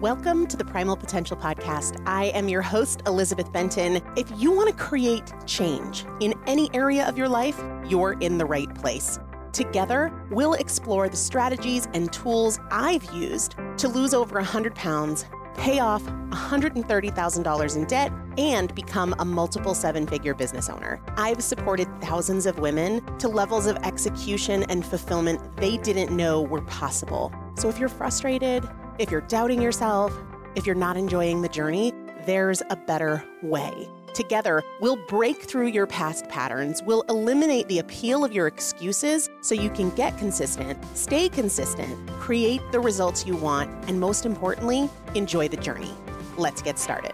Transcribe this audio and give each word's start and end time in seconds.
Welcome 0.00 0.46
to 0.46 0.56
the 0.56 0.64
Primal 0.64 0.96
Potential 0.96 1.36
Podcast. 1.36 2.00
I 2.06 2.26
am 2.26 2.48
your 2.48 2.62
host, 2.62 3.02
Elizabeth 3.08 3.52
Benton. 3.52 4.00
If 4.16 4.30
you 4.36 4.52
want 4.52 4.68
to 4.68 4.74
create 4.76 5.32
change 5.44 6.06
in 6.20 6.34
any 6.46 6.72
area 6.72 7.04
of 7.08 7.18
your 7.18 7.28
life, 7.28 7.60
you're 7.84 8.12
in 8.20 8.38
the 8.38 8.46
right 8.46 8.72
place. 8.76 9.18
Together, 9.52 10.12
we'll 10.30 10.54
explore 10.54 11.08
the 11.08 11.16
strategies 11.16 11.88
and 11.94 12.12
tools 12.12 12.60
I've 12.70 13.12
used 13.12 13.56
to 13.78 13.88
lose 13.88 14.14
over 14.14 14.36
100 14.36 14.76
pounds, 14.76 15.26
pay 15.56 15.80
off 15.80 16.04
$130,000 16.04 17.76
in 17.76 17.84
debt, 17.86 18.12
and 18.38 18.72
become 18.76 19.16
a 19.18 19.24
multiple 19.24 19.74
seven 19.74 20.06
figure 20.06 20.32
business 20.32 20.70
owner. 20.70 21.02
I've 21.16 21.42
supported 21.42 21.88
thousands 22.00 22.46
of 22.46 22.60
women 22.60 23.04
to 23.18 23.26
levels 23.26 23.66
of 23.66 23.76
execution 23.78 24.62
and 24.68 24.86
fulfillment 24.86 25.56
they 25.56 25.76
didn't 25.76 26.16
know 26.16 26.40
were 26.40 26.62
possible. 26.62 27.32
So 27.56 27.68
if 27.68 27.80
you're 27.80 27.88
frustrated, 27.88 28.62
if 28.98 29.12
you're 29.12 29.20
doubting 29.22 29.62
yourself, 29.62 30.12
if 30.56 30.66
you're 30.66 30.74
not 30.74 30.96
enjoying 30.96 31.40
the 31.40 31.48
journey, 31.48 31.92
there's 32.26 32.62
a 32.68 32.76
better 32.76 33.24
way. 33.42 33.88
Together, 34.12 34.64
we'll 34.80 34.98
break 35.06 35.42
through 35.42 35.68
your 35.68 35.86
past 35.86 36.28
patterns, 36.28 36.82
we'll 36.82 37.02
eliminate 37.02 37.68
the 37.68 37.78
appeal 37.78 38.24
of 38.24 38.32
your 38.32 38.48
excuses 38.48 39.30
so 39.40 39.54
you 39.54 39.70
can 39.70 39.90
get 39.90 40.18
consistent, 40.18 40.76
stay 40.96 41.28
consistent, 41.28 42.08
create 42.18 42.60
the 42.72 42.80
results 42.80 43.24
you 43.24 43.36
want, 43.36 43.70
and 43.88 44.00
most 44.00 44.26
importantly, 44.26 44.90
enjoy 45.14 45.46
the 45.46 45.56
journey. 45.56 45.92
Let's 46.36 46.60
get 46.60 46.76
started. 46.76 47.12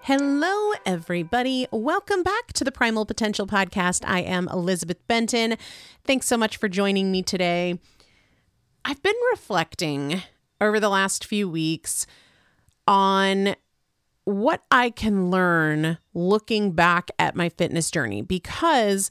Hello, 0.00 0.72
everybody. 0.84 1.68
Welcome 1.70 2.24
back 2.24 2.52
to 2.54 2.64
the 2.64 2.72
Primal 2.72 3.06
Potential 3.06 3.46
Podcast. 3.46 4.02
I 4.04 4.22
am 4.22 4.48
Elizabeth 4.48 5.06
Benton. 5.06 5.56
Thanks 6.02 6.26
so 6.26 6.36
much 6.36 6.56
for 6.56 6.68
joining 6.68 7.12
me 7.12 7.22
today. 7.22 7.78
I've 8.84 9.00
been 9.00 9.14
reflecting 9.30 10.22
over 10.62 10.80
the 10.80 10.88
last 10.88 11.24
few 11.24 11.48
weeks 11.48 12.06
on 12.86 13.54
what 14.24 14.62
I 14.70 14.90
can 14.90 15.30
learn 15.30 15.98
looking 16.14 16.72
back 16.72 17.10
at 17.18 17.34
my 17.34 17.48
fitness 17.48 17.90
journey 17.90 18.22
because 18.22 19.10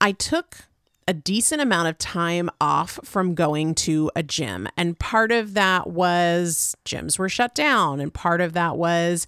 I 0.00 0.12
took 0.12 0.58
a 1.08 1.12
decent 1.12 1.60
amount 1.60 1.88
of 1.88 1.98
time 1.98 2.50
off 2.60 2.98
from 3.04 3.34
going 3.34 3.74
to 3.74 4.10
a 4.16 4.22
gym. 4.22 4.68
And 4.76 4.98
part 4.98 5.30
of 5.32 5.54
that 5.54 5.88
was 5.88 6.76
gyms 6.84 7.18
were 7.18 7.28
shut 7.28 7.54
down, 7.54 8.00
and 8.00 8.12
part 8.12 8.40
of 8.40 8.52
that 8.54 8.76
was 8.76 9.26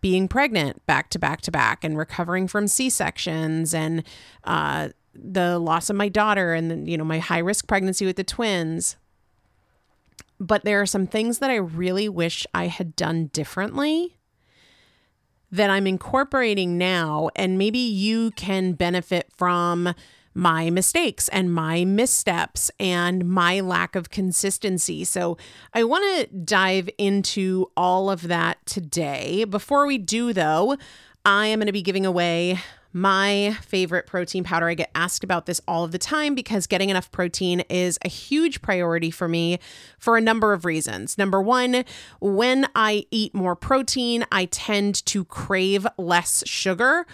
being 0.00 0.28
pregnant 0.28 0.84
back 0.86 1.10
to 1.10 1.18
back 1.18 1.40
to 1.42 1.50
back 1.50 1.84
and 1.84 1.98
recovering 1.98 2.48
from 2.48 2.68
C 2.68 2.88
sections 2.88 3.74
and 3.74 4.04
uh, 4.44 4.88
the 5.14 5.58
loss 5.58 5.90
of 5.90 5.96
my 5.96 6.08
daughter 6.08 6.54
and 6.54 6.88
you 6.88 6.96
know 6.96 7.04
my 7.04 7.18
high 7.18 7.38
risk 7.38 7.66
pregnancy 7.66 8.06
with 8.06 8.16
the 8.16 8.24
twins 8.24 8.96
but 10.40 10.64
there 10.64 10.80
are 10.80 10.86
some 10.86 11.06
things 11.06 11.38
that 11.38 11.50
I 11.50 11.56
really 11.56 12.08
wish 12.08 12.46
I 12.54 12.66
had 12.66 12.96
done 12.96 13.26
differently 13.28 14.18
that 15.50 15.70
I'm 15.70 15.86
incorporating 15.86 16.76
now. 16.78 17.30
And 17.34 17.58
maybe 17.58 17.78
you 17.78 18.30
can 18.32 18.72
benefit 18.72 19.28
from 19.36 19.94
my 20.34 20.70
mistakes 20.70 21.28
and 21.28 21.52
my 21.52 21.84
missteps 21.84 22.70
and 22.78 23.28
my 23.28 23.60
lack 23.60 23.96
of 23.96 24.10
consistency. 24.10 25.04
So, 25.04 25.36
I 25.74 25.82
want 25.84 26.30
to 26.30 26.36
dive 26.36 26.88
into 26.96 27.70
all 27.76 28.08
of 28.08 28.28
that 28.28 28.64
today. 28.66 29.44
Before 29.44 29.86
we 29.86 29.98
do, 29.98 30.32
though, 30.32 30.76
I 31.24 31.46
am 31.46 31.58
going 31.58 31.66
to 31.66 31.72
be 31.72 31.82
giving 31.82 32.06
away 32.06 32.60
my 32.92 33.56
favorite 33.62 34.06
protein 34.06 34.44
powder. 34.44 34.68
I 34.68 34.74
get 34.74 34.90
asked 34.94 35.24
about 35.24 35.46
this 35.46 35.60
all 35.68 35.84
of 35.84 35.92
the 35.92 35.98
time 35.98 36.34
because 36.34 36.66
getting 36.66 36.90
enough 36.90 37.10
protein 37.10 37.60
is 37.68 37.98
a 38.04 38.08
huge 38.08 38.62
priority 38.62 39.10
for 39.10 39.28
me 39.28 39.58
for 39.98 40.16
a 40.16 40.20
number 40.20 40.52
of 40.52 40.64
reasons. 40.64 41.18
Number 41.18 41.40
one, 41.40 41.84
when 42.20 42.66
I 42.74 43.06
eat 43.10 43.34
more 43.34 43.56
protein, 43.56 44.24
I 44.32 44.46
tend 44.46 45.04
to 45.06 45.24
crave 45.24 45.86
less 45.96 46.42
sugar. 46.46 47.06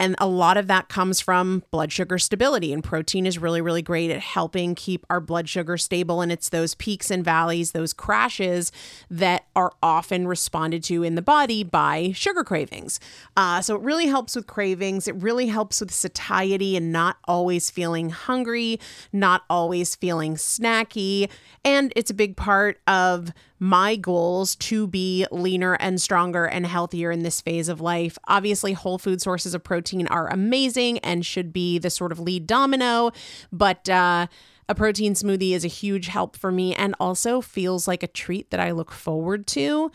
And 0.00 0.16
a 0.18 0.26
lot 0.26 0.56
of 0.56 0.66
that 0.66 0.88
comes 0.88 1.20
from 1.20 1.62
blood 1.70 1.92
sugar 1.92 2.18
stability. 2.18 2.72
And 2.72 2.82
protein 2.82 3.26
is 3.26 3.38
really, 3.38 3.60
really 3.60 3.82
great 3.82 4.10
at 4.10 4.20
helping 4.20 4.74
keep 4.74 5.06
our 5.08 5.20
blood 5.20 5.48
sugar 5.48 5.76
stable. 5.76 6.20
And 6.20 6.32
it's 6.32 6.48
those 6.48 6.74
peaks 6.74 7.10
and 7.10 7.24
valleys, 7.24 7.72
those 7.72 7.92
crashes 7.92 8.72
that 9.08 9.46
are 9.54 9.72
often 9.82 10.26
responded 10.26 10.82
to 10.84 11.02
in 11.02 11.14
the 11.14 11.22
body 11.22 11.62
by 11.62 12.12
sugar 12.14 12.42
cravings. 12.42 12.98
Uh, 13.36 13.60
so 13.60 13.76
it 13.76 13.82
really 13.82 14.06
helps 14.06 14.34
with 14.34 14.46
cravings. 14.46 15.06
It 15.06 15.14
really 15.16 15.46
helps 15.46 15.80
with 15.80 15.92
satiety 15.92 16.76
and 16.76 16.92
not 16.92 17.16
always 17.26 17.70
feeling 17.70 18.10
hungry, 18.10 18.80
not 19.12 19.44
always 19.48 19.94
feeling 19.94 20.34
snacky. 20.34 21.30
And 21.64 21.92
it's 21.94 22.10
a 22.10 22.14
big 22.14 22.36
part 22.36 22.80
of 22.86 23.32
my 23.64 23.96
goals 23.96 24.56
to 24.56 24.86
be 24.86 25.26
leaner 25.30 25.72
and 25.80 25.98
stronger 25.98 26.44
and 26.44 26.66
healthier 26.66 27.10
in 27.10 27.22
this 27.22 27.40
phase 27.40 27.70
of 27.70 27.80
life. 27.80 28.18
Obviously, 28.28 28.74
whole 28.74 28.98
food 28.98 29.22
sources 29.22 29.54
of 29.54 29.64
protein 29.64 30.06
are 30.08 30.28
amazing 30.28 30.98
and 30.98 31.24
should 31.24 31.50
be 31.50 31.78
the 31.78 31.88
sort 31.88 32.12
of 32.12 32.20
lead 32.20 32.46
domino, 32.46 33.10
but 33.50 33.88
uh, 33.88 34.26
a 34.68 34.74
protein 34.74 35.14
smoothie 35.14 35.52
is 35.52 35.64
a 35.64 35.68
huge 35.68 36.08
help 36.08 36.36
for 36.36 36.52
me 36.52 36.74
and 36.74 36.94
also 37.00 37.40
feels 37.40 37.88
like 37.88 38.02
a 38.02 38.06
treat 38.06 38.50
that 38.50 38.60
I 38.60 38.70
look 38.70 38.92
forward 38.92 39.46
to. 39.48 39.90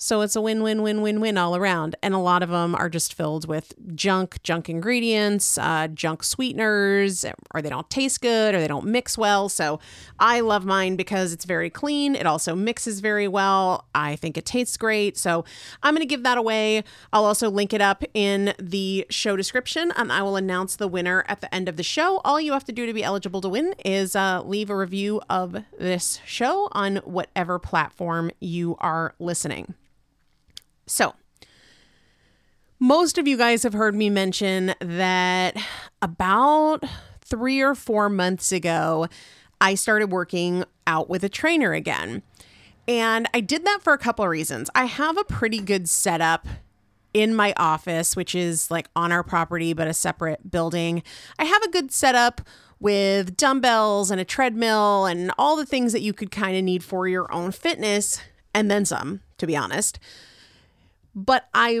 So 0.00 0.20
it's 0.20 0.36
a 0.36 0.40
win 0.40 0.62
win 0.62 0.82
win 0.82 1.02
win 1.02 1.20
win 1.20 1.36
all 1.36 1.56
around. 1.56 1.96
And 2.04 2.14
a 2.14 2.18
lot 2.18 2.44
of 2.44 2.50
them 2.50 2.76
are 2.76 2.88
just 2.88 3.14
filled 3.14 3.48
with 3.48 3.74
junk, 3.96 4.40
junk 4.44 4.68
ingredients, 4.68 5.58
uh, 5.58 5.88
junk 5.88 6.22
sweeteners, 6.22 7.24
or 7.52 7.60
they 7.60 7.68
don't 7.68 7.90
taste 7.90 8.20
good 8.20 8.54
or 8.54 8.60
they 8.60 8.68
don't 8.68 8.86
mix 8.86 9.18
well. 9.18 9.48
So 9.48 9.80
I 10.20 10.38
love 10.38 10.64
mine 10.64 10.94
because 10.94 11.32
it's 11.32 11.44
very 11.44 11.68
clean. 11.68 12.14
It 12.14 12.26
also 12.26 12.54
mixes 12.54 13.00
very 13.00 13.26
well. 13.26 13.88
I 13.92 14.14
think 14.14 14.38
it 14.38 14.46
tastes 14.46 14.76
great. 14.76 15.18
So 15.18 15.44
I'm 15.82 15.94
going 15.94 16.06
to 16.06 16.06
give 16.06 16.22
that 16.22 16.38
away. 16.38 16.84
I'll 17.12 17.24
also 17.24 17.50
link 17.50 17.72
it 17.72 17.80
up 17.80 18.04
in 18.14 18.54
the 18.60 19.04
show 19.10 19.34
description 19.34 19.92
and 19.96 20.12
I 20.12 20.22
will 20.22 20.36
announce 20.36 20.76
the 20.76 20.86
winner 20.86 21.24
at 21.26 21.40
the 21.40 21.52
end 21.52 21.68
of 21.68 21.76
the 21.76 21.82
show. 21.82 22.18
All 22.18 22.40
you 22.40 22.52
have 22.52 22.64
to 22.66 22.72
do 22.72 22.86
to 22.86 22.92
be 22.92 23.02
eligible 23.02 23.40
to 23.40 23.48
win 23.48 23.74
is 23.84 24.14
uh, 24.14 24.42
leave 24.44 24.70
a 24.70 24.76
review 24.76 25.20
of 25.28 25.64
this 25.76 26.20
show 26.24 26.68
on 26.70 26.98
whatever 26.98 27.58
platform 27.58 28.30
you 28.38 28.76
are 28.78 29.16
listening. 29.18 29.74
So, 30.88 31.14
most 32.80 33.18
of 33.18 33.26
you 33.26 33.36
guys 33.36 33.62
have 33.64 33.72
heard 33.72 33.94
me 33.94 34.08
mention 34.08 34.74
that 34.80 35.56
about 36.00 36.84
three 37.20 37.60
or 37.60 37.74
four 37.74 38.08
months 38.08 38.52
ago, 38.52 39.08
I 39.60 39.74
started 39.74 40.10
working 40.10 40.64
out 40.86 41.10
with 41.10 41.24
a 41.24 41.28
trainer 41.28 41.72
again. 41.72 42.22
And 42.86 43.28
I 43.34 43.40
did 43.40 43.64
that 43.66 43.80
for 43.82 43.92
a 43.92 43.98
couple 43.98 44.24
of 44.24 44.30
reasons. 44.30 44.70
I 44.74 44.86
have 44.86 45.18
a 45.18 45.24
pretty 45.24 45.60
good 45.60 45.88
setup 45.88 46.46
in 47.12 47.34
my 47.34 47.52
office, 47.56 48.16
which 48.16 48.34
is 48.34 48.70
like 48.70 48.88
on 48.96 49.12
our 49.12 49.22
property, 49.22 49.72
but 49.72 49.88
a 49.88 49.94
separate 49.94 50.50
building. 50.50 51.02
I 51.38 51.44
have 51.44 51.62
a 51.62 51.70
good 51.70 51.90
setup 51.90 52.40
with 52.80 53.36
dumbbells 53.36 54.10
and 54.10 54.20
a 54.20 54.24
treadmill 54.24 55.04
and 55.06 55.32
all 55.36 55.56
the 55.56 55.66
things 55.66 55.92
that 55.92 56.00
you 56.00 56.12
could 56.12 56.30
kind 56.30 56.56
of 56.56 56.64
need 56.64 56.84
for 56.84 57.08
your 57.08 57.30
own 57.32 57.50
fitness, 57.50 58.20
and 58.54 58.70
then 58.70 58.84
some, 58.84 59.20
to 59.38 59.46
be 59.46 59.56
honest. 59.56 59.98
But 61.18 61.48
I 61.52 61.80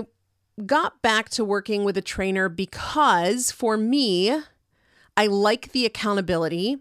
got 0.66 1.00
back 1.00 1.28
to 1.28 1.44
working 1.44 1.84
with 1.84 1.96
a 1.96 2.02
trainer 2.02 2.48
because 2.48 3.52
for 3.52 3.76
me, 3.76 4.36
I 5.16 5.26
like 5.28 5.70
the 5.70 5.86
accountability 5.86 6.78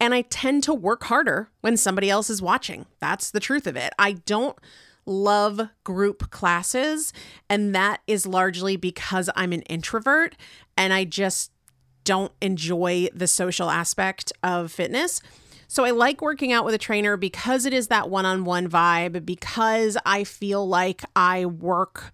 and 0.00 0.14
I 0.14 0.22
tend 0.22 0.62
to 0.64 0.72
work 0.72 1.04
harder 1.04 1.50
when 1.60 1.76
somebody 1.76 2.08
else 2.08 2.30
is 2.30 2.40
watching. 2.40 2.86
That's 2.98 3.30
the 3.30 3.40
truth 3.40 3.66
of 3.66 3.76
it. 3.76 3.92
I 3.98 4.12
don't 4.12 4.56
love 5.04 5.60
group 5.84 6.30
classes, 6.30 7.12
and 7.50 7.74
that 7.74 8.00
is 8.06 8.26
largely 8.26 8.76
because 8.76 9.28
I'm 9.36 9.52
an 9.52 9.62
introvert 9.62 10.34
and 10.78 10.94
I 10.94 11.04
just 11.04 11.52
don't 12.04 12.32
enjoy 12.40 13.08
the 13.14 13.26
social 13.26 13.68
aspect 13.68 14.32
of 14.42 14.72
fitness. 14.72 15.20
So 15.70 15.84
I 15.84 15.90
like 15.90 16.22
working 16.22 16.50
out 16.50 16.64
with 16.64 16.74
a 16.74 16.78
trainer 16.78 17.18
because 17.18 17.66
it 17.66 17.74
is 17.74 17.88
that 17.88 18.08
one 18.08 18.24
on 18.24 18.44
one 18.44 18.68
vibe, 18.68 19.26
because 19.26 19.98
I 20.06 20.24
feel 20.24 20.66
like 20.66 21.04
I 21.14 21.44
work 21.44 22.12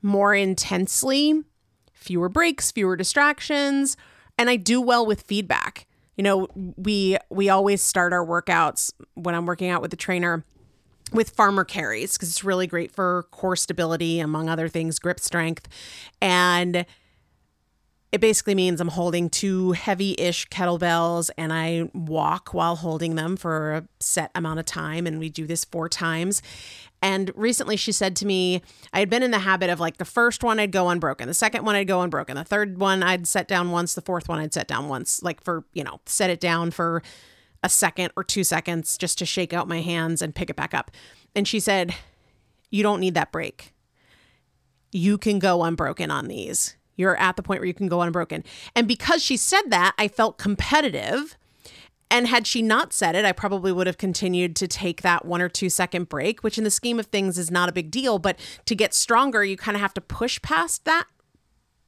more 0.00 0.32
intensely, 0.32 1.42
fewer 1.92 2.28
breaks, 2.28 2.70
fewer 2.70 2.94
distractions, 2.94 3.96
and 4.38 4.48
I 4.48 4.54
do 4.56 4.80
well 4.80 5.04
with 5.04 5.22
feedback. 5.22 5.86
You 6.16 6.22
know, 6.22 6.48
we 6.54 7.16
we 7.30 7.48
always 7.48 7.82
start 7.82 8.12
our 8.12 8.24
workouts 8.24 8.92
when 9.14 9.34
I'm 9.34 9.46
working 9.46 9.68
out 9.68 9.82
with 9.82 9.90
the 9.90 9.96
trainer 9.96 10.44
with 11.12 11.30
farmer 11.30 11.64
carries 11.64 12.12
because 12.12 12.28
it's 12.28 12.44
really 12.44 12.68
great 12.68 12.92
for 12.92 13.24
core 13.32 13.56
stability 13.56 14.20
among 14.20 14.48
other 14.48 14.68
things, 14.68 15.00
grip 15.00 15.18
strength. 15.18 15.66
And 16.22 16.86
it 18.12 18.20
basically 18.20 18.56
means 18.56 18.80
I'm 18.80 18.88
holding 18.88 19.30
two 19.30 19.72
heavy 19.72 20.16
ish 20.18 20.48
kettlebells 20.48 21.30
and 21.38 21.52
I 21.52 21.88
walk 21.94 22.52
while 22.52 22.76
holding 22.76 23.14
them 23.14 23.36
for 23.36 23.72
a 23.72 23.84
set 24.00 24.32
amount 24.34 24.58
of 24.58 24.66
time. 24.66 25.06
And 25.06 25.20
we 25.20 25.28
do 25.28 25.46
this 25.46 25.64
four 25.64 25.88
times. 25.88 26.42
And 27.00 27.30
recently 27.36 27.76
she 27.76 27.92
said 27.92 28.16
to 28.16 28.26
me, 28.26 28.62
I 28.92 28.98
had 28.98 29.10
been 29.10 29.22
in 29.22 29.30
the 29.30 29.38
habit 29.38 29.70
of 29.70 29.78
like 29.78 29.98
the 29.98 30.04
first 30.04 30.42
one 30.42 30.58
I'd 30.58 30.72
go 30.72 30.88
unbroken, 30.88 31.28
the 31.28 31.34
second 31.34 31.64
one 31.64 31.76
I'd 31.76 31.86
go 31.86 32.02
unbroken, 32.02 32.36
the 32.36 32.44
third 32.44 32.78
one 32.78 33.02
I'd 33.02 33.28
set 33.28 33.46
down 33.46 33.70
once, 33.70 33.94
the 33.94 34.02
fourth 34.02 34.28
one 34.28 34.40
I'd 34.40 34.52
set 34.52 34.66
down 34.66 34.88
once, 34.88 35.22
like 35.22 35.42
for, 35.42 35.64
you 35.72 35.84
know, 35.84 36.00
set 36.04 36.30
it 36.30 36.40
down 36.40 36.72
for 36.72 37.02
a 37.62 37.68
second 37.68 38.10
or 38.16 38.24
two 38.24 38.42
seconds 38.42 38.98
just 38.98 39.18
to 39.18 39.26
shake 39.26 39.52
out 39.52 39.68
my 39.68 39.82
hands 39.82 40.20
and 40.20 40.34
pick 40.34 40.50
it 40.50 40.56
back 40.56 40.74
up. 40.74 40.90
And 41.36 41.46
she 41.46 41.60
said, 41.60 41.94
You 42.70 42.82
don't 42.82 43.00
need 43.00 43.14
that 43.14 43.30
break. 43.30 43.72
You 44.90 45.16
can 45.16 45.38
go 45.38 45.62
unbroken 45.62 46.10
on 46.10 46.26
these 46.26 46.76
you're 47.00 47.16
at 47.16 47.36
the 47.36 47.42
point 47.42 47.60
where 47.60 47.66
you 47.66 47.74
can 47.74 47.88
go 47.88 48.02
unbroken. 48.02 48.44
And 48.76 48.86
because 48.86 49.22
she 49.22 49.36
said 49.36 49.62
that, 49.68 49.94
I 49.98 50.08
felt 50.08 50.38
competitive. 50.38 51.36
And 52.10 52.26
had 52.26 52.46
she 52.46 52.60
not 52.60 52.92
said 52.92 53.14
it, 53.14 53.24
I 53.24 53.32
probably 53.32 53.72
would 53.72 53.86
have 53.86 53.98
continued 53.98 54.56
to 54.56 54.66
take 54.66 55.02
that 55.02 55.24
one 55.24 55.40
or 55.40 55.48
two 55.48 55.70
second 55.70 56.08
break, 56.08 56.40
which 56.40 56.58
in 56.58 56.64
the 56.64 56.70
scheme 56.70 56.98
of 56.98 57.06
things 57.06 57.38
is 57.38 57.50
not 57.50 57.68
a 57.68 57.72
big 57.72 57.90
deal. 57.90 58.18
But 58.18 58.38
to 58.66 58.74
get 58.74 58.94
stronger, 58.94 59.44
you 59.44 59.56
kind 59.56 59.76
of 59.76 59.80
have 59.80 59.94
to 59.94 60.00
push 60.00 60.42
past 60.42 60.84
that 60.84 61.06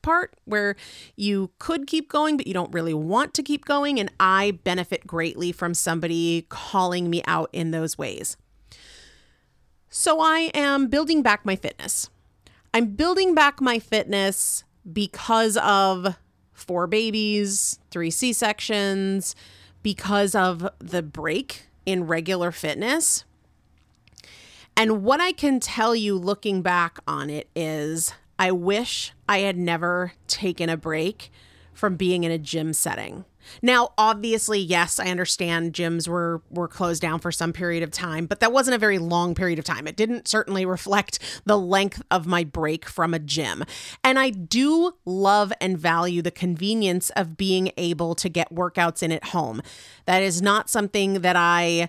part 0.02 0.34
where 0.44 0.76
you 1.16 1.50
could 1.58 1.86
keep 1.86 2.08
going, 2.08 2.36
but 2.36 2.46
you 2.46 2.54
don't 2.54 2.72
really 2.72 2.94
want 2.94 3.34
to 3.34 3.42
keep 3.42 3.64
going. 3.64 3.98
And 3.98 4.12
I 4.20 4.58
benefit 4.64 5.06
greatly 5.06 5.52
from 5.52 5.74
somebody 5.74 6.46
calling 6.48 7.10
me 7.10 7.22
out 7.26 7.50
in 7.52 7.70
those 7.70 7.98
ways. 7.98 8.36
So 9.88 10.20
I 10.20 10.50
am 10.54 10.86
building 10.86 11.22
back 11.22 11.44
my 11.44 11.56
fitness. 11.56 12.10
I'm 12.74 12.86
building 12.94 13.34
back 13.34 13.60
my 13.60 13.78
fitness 13.78 14.64
because 14.90 15.56
of 15.58 16.16
four 16.52 16.86
babies, 16.86 17.78
three 17.90 18.10
C 18.10 18.32
sections, 18.32 19.34
because 19.82 20.34
of 20.34 20.68
the 20.78 21.02
break 21.02 21.66
in 21.84 22.06
regular 22.06 22.52
fitness. 22.52 23.24
And 24.76 25.02
what 25.02 25.20
I 25.20 25.32
can 25.32 25.60
tell 25.60 25.94
you 25.94 26.16
looking 26.16 26.62
back 26.62 26.98
on 27.06 27.28
it 27.28 27.48
is 27.54 28.14
I 28.38 28.52
wish 28.52 29.12
I 29.28 29.38
had 29.40 29.56
never 29.56 30.12
taken 30.26 30.68
a 30.68 30.76
break 30.76 31.30
from 31.74 31.96
being 31.96 32.24
in 32.24 32.30
a 32.30 32.38
gym 32.38 32.72
setting. 32.72 33.24
Now, 33.60 33.90
obviously, 33.98 34.58
yes, 34.58 34.98
I 34.98 35.06
understand 35.06 35.72
gyms 35.72 36.08
were 36.08 36.42
were 36.50 36.68
closed 36.68 37.02
down 37.02 37.18
for 37.20 37.32
some 37.32 37.52
period 37.52 37.82
of 37.82 37.90
time, 37.90 38.26
but 38.26 38.40
that 38.40 38.52
wasn't 38.52 38.74
a 38.74 38.78
very 38.78 38.98
long 38.98 39.34
period 39.34 39.58
of 39.58 39.64
time. 39.64 39.86
It 39.86 39.96
didn't 39.96 40.28
certainly 40.28 40.64
reflect 40.64 41.18
the 41.44 41.58
length 41.58 42.02
of 42.10 42.26
my 42.26 42.44
break 42.44 42.86
from 42.86 43.14
a 43.14 43.18
gym. 43.18 43.64
And 44.04 44.18
I 44.18 44.30
do 44.30 44.92
love 45.04 45.52
and 45.60 45.78
value 45.78 46.22
the 46.22 46.30
convenience 46.30 47.10
of 47.10 47.36
being 47.36 47.72
able 47.76 48.14
to 48.16 48.28
get 48.28 48.54
workouts 48.54 49.02
in 49.02 49.12
at 49.12 49.26
home. 49.26 49.62
That 50.06 50.22
is 50.22 50.42
not 50.42 50.70
something 50.70 51.20
that 51.20 51.36
I 51.36 51.88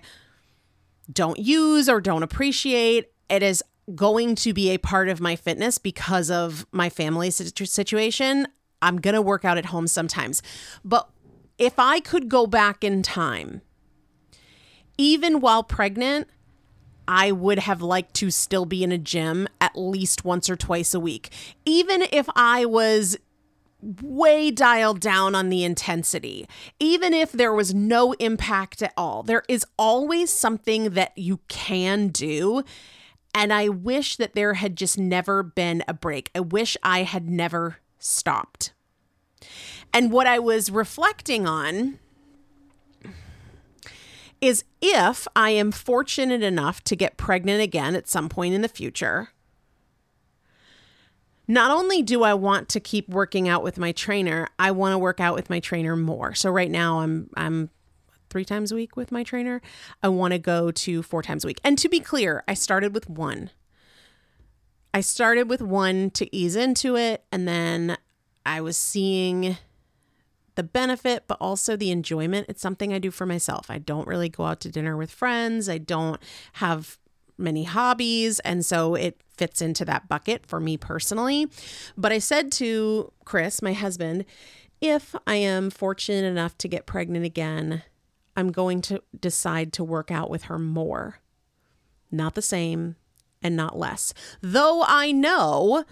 don't 1.12 1.38
use 1.38 1.88
or 1.88 2.00
don't 2.00 2.22
appreciate. 2.22 3.10
It 3.28 3.42
is 3.42 3.62
going 3.94 4.34
to 4.36 4.52
be 4.54 4.70
a 4.70 4.78
part 4.78 5.08
of 5.08 5.20
my 5.20 5.36
fitness 5.36 5.78
because 5.78 6.30
of 6.30 6.66
my 6.72 6.88
family 6.88 7.30
situation. 7.30 8.48
I'm 8.80 9.00
going 9.00 9.14
to 9.14 9.22
work 9.22 9.44
out 9.44 9.58
at 9.58 9.66
home 9.66 9.86
sometimes. 9.86 10.42
But 10.84 11.08
if 11.58 11.78
I 11.78 12.00
could 12.00 12.28
go 12.28 12.46
back 12.46 12.84
in 12.84 13.02
time, 13.02 13.62
even 14.96 15.40
while 15.40 15.62
pregnant, 15.62 16.28
I 17.06 17.32
would 17.32 17.58
have 17.60 17.82
liked 17.82 18.14
to 18.14 18.30
still 18.30 18.64
be 18.64 18.82
in 18.82 18.92
a 18.92 18.98
gym 18.98 19.46
at 19.60 19.76
least 19.76 20.24
once 20.24 20.48
or 20.48 20.56
twice 20.56 20.94
a 20.94 21.00
week. 21.00 21.30
Even 21.64 22.02
if 22.10 22.28
I 22.34 22.64
was 22.64 23.18
way 24.02 24.50
dialed 24.50 25.00
down 25.00 25.34
on 25.34 25.50
the 25.50 25.64
intensity. 25.64 26.48
Even 26.80 27.12
if 27.12 27.32
there 27.32 27.52
was 27.52 27.74
no 27.74 28.12
impact 28.14 28.82
at 28.82 28.94
all, 28.96 29.22
there 29.22 29.42
is 29.48 29.66
always 29.78 30.32
something 30.32 30.90
that 30.90 31.16
you 31.16 31.40
can 31.48 32.08
do. 32.08 32.62
And 33.34 33.52
I 33.52 33.68
wish 33.68 34.16
that 34.16 34.34
there 34.34 34.54
had 34.54 34.76
just 34.76 34.96
never 34.96 35.42
been 35.42 35.82
a 35.86 35.94
break. 35.94 36.30
I 36.34 36.40
wish 36.40 36.76
I 36.82 37.02
had 37.02 37.28
never 37.28 37.78
stopped. 37.98 38.72
And 39.94 40.10
what 40.10 40.26
I 40.26 40.40
was 40.40 40.72
reflecting 40.72 41.46
on 41.46 42.00
is 44.40 44.64
if 44.82 45.28
I 45.36 45.50
am 45.50 45.70
fortunate 45.70 46.42
enough 46.42 46.82
to 46.84 46.96
get 46.96 47.16
pregnant 47.16 47.62
again 47.62 47.94
at 47.94 48.08
some 48.08 48.28
point 48.28 48.54
in 48.54 48.60
the 48.60 48.68
future, 48.68 49.28
not 51.46 51.70
only 51.70 52.02
do 52.02 52.24
I 52.24 52.34
want 52.34 52.68
to 52.70 52.80
keep 52.80 53.08
working 53.08 53.48
out 53.48 53.62
with 53.62 53.78
my 53.78 53.92
trainer, 53.92 54.48
I 54.58 54.72
want 54.72 54.94
to 54.94 54.98
work 54.98 55.20
out 55.20 55.36
with 55.36 55.48
my 55.48 55.60
trainer 55.60 55.94
more. 55.94 56.34
So 56.34 56.50
right 56.50 56.70
now 56.70 56.98
I'm 56.98 57.30
I'm 57.36 57.70
three 58.30 58.44
times 58.44 58.72
a 58.72 58.74
week 58.74 58.96
with 58.96 59.12
my 59.12 59.22
trainer. 59.22 59.62
I 60.02 60.08
want 60.08 60.32
to 60.32 60.38
go 60.40 60.72
to 60.72 61.02
four 61.04 61.22
times 61.22 61.44
a 61.44 61.46
week. 61.46 61.60
And 61.62 61.78
to 61.78 61.88
be 61.88 62.00
clear, 62.00 62.42
I 62.48 62.54
started 62.54 62.94
with 62.94 63.08
one. 63.08 63.50
I 64.92 65.02
started 65.02 65.48
with 65.48 65.62
one 65.62 66.10
to 66.10 66.34
ease 66.34 66.56
into 66.56 66.96
it, 66.96 67.24
and 67.30 67.46
then 67.46 67.96
I 68.44 68.60
was 68.60 68.76
seeing 68.76 69.56
the 70.54 70.62
benefit, 70.62 71.24
but 71.26 71.38
also 71.40 71.76
the 71.76 71.90
enjoyment. 71.90 72.46
It's 72.48 72.62
something 72.62 72.92
I 72.92 72.98
do 72.98 73.10
for 73.10 73.26
myself. 73.26 73.70
I 73.70 73.78
don't 73.78 74.06
really 74.06 74.28
go 74.28 74.44
out 74.44 74.60
to 74.60 74.70
dinner 74.70 74.96
with 74.96 75.10
friends. 75.10 75.68
I 75.68 75.78
don't 75.78 76.20
have 76.54 76.98
many 77.36 77.64
hobbies. 77.64 78.40
And 78.40 78.64
so 78.64 78.94
it 78.94 79.20
fits 79.36 79.60
into 79.60 79.84
that 79.86 80.08
bucket 80.08 80.46
for 80.46 80.60
me 80.60 80.76
personally. 80.76 81.48
But 81.96 82.12
I 82.12 82.18
said 82.18 82.52
to 82.52 83.12
Chris, 83.24 83.62
my 83.62 83.72
husband, 83.72 84.24
if 84.80 85.14
I 85.26 85.36
am 85.36 85.70
fortunate 85.70 86.24
enough 86.24 86.56
to 86.58 86.68
get 86.68 86.86
pregnant 86.86 87.24
again, 87.24 87.82
I'm 88.36 88.52
going 88.52 88.80
to 88.82 89.02
decide 89.18 89.72
to 89.74 89.84
work 89.84 90.10
out 90.10 90.30
with 90.30 90.44
her 90.44 90.58
more. 90.58 91.20
Not 92.10 92.34
the 92.34 92.42
same 92.42 92.96
and 93.42 93.56
not 93.56 93.78
less. 93.78 94.14
Though 94.40 94.84
I 94.86 95.12
know 95.12 95.84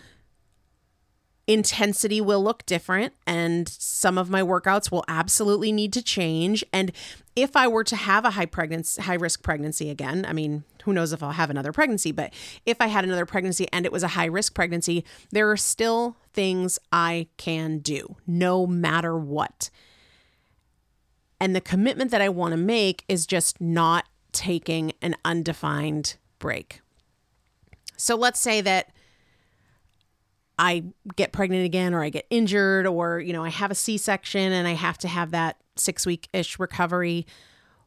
intensity 1.53 2.21
will 2.21 2.43
look 2.43 2.65
different 2.67 3.13
and 3.27 3.69
some 3.69 4.19
of 4.19 4.31
my 4.31 4.43
workouts 4.43 4.91
will 4.91 5.05
absolutely 5.09 5.73
need 5.73 5.93
to 5.93 6.03
change. 6.03 6.65
And 6.73 6.93
if 7.35 7.57
i 7.57 7.67
were 7.67 7.83
to 7.83 7.97
have 7.97 8.27
a 8.27 8.33
high 8.33 8.45
pregnancy 8.45 9.01
high 9.01 9.15
risk 9.15 9.43
pregnancy 9.43 9.89
again 9.89 10.23
i 10.29 10.35
mean 10.35 10.65
who 10.85 10.93
knows 10.93 11.15
if 11.15 11.23
i'll 11.23 11.31
have 11.31 11.49
another 11.49 11.73
pregnancy 11.73 12.13
but 12.13 12.31
if 12.67 12.79
i 12.79 12.89
had 12.89 13.05
another 13.05 13.25
pregnancy 13.25 13.67
and 13.73 13.87
it 13.87 13.91
was 13.91 14.03
a 14.03 14.09
high 14.09 14.27
risk 14.27 14.55
pregnancy 14.55 15.03
there 15.31 15.51
are 15.51 15.57
still 15.57 16.15
things 16.33 16.79
i 16.91 17.27
can 17.37 17.79
do 17.79 18.17
no 18.27 18.67
matter 18.67 19.17
what. 19.17 19.71
And 21.41 21.57
the 21.57 21.61
commitment 21.61 22.11
that 22.11 22.21
i 22.21 22.29
want 22.29 22.53
to 22.53 22.57
make 22.57 23.05
is 23.09 23.27
just 23.27 23.61
not 23.61 24.07
taking 24.33 24.93
an 25.03 25.17
undefined 25.25 26.17
break. 26.39 26.81
So 27.97 28.17
let's 28.17 28.41
say 28.41 28.61
that 28.63 28.91
I 30.59 30.85
get 31.17 31.33
pregnant 31.33 31.65
again 31.65 31.95
or 31.95 32.03
I 32.03 32.11
get 32.11 32.27
injured 32.31 32.87
or, 32.87 33.21
you 33.21 33.33
know, 33.33 33.45
I 33.45 33.49
have 33.49 33.71
a 33.71 33.75
C 33.75 33.97
section 33.99 34.53
and 34.53 34.69
I 34.69 34.73
have 34.73 34.99
to 34.99 35.09
have 35.09 35.31
that 35.31 35.57
six 35.77 36.07
week 36.07 36.29
ish 36.33 36.59
recovery. 36.59 37.27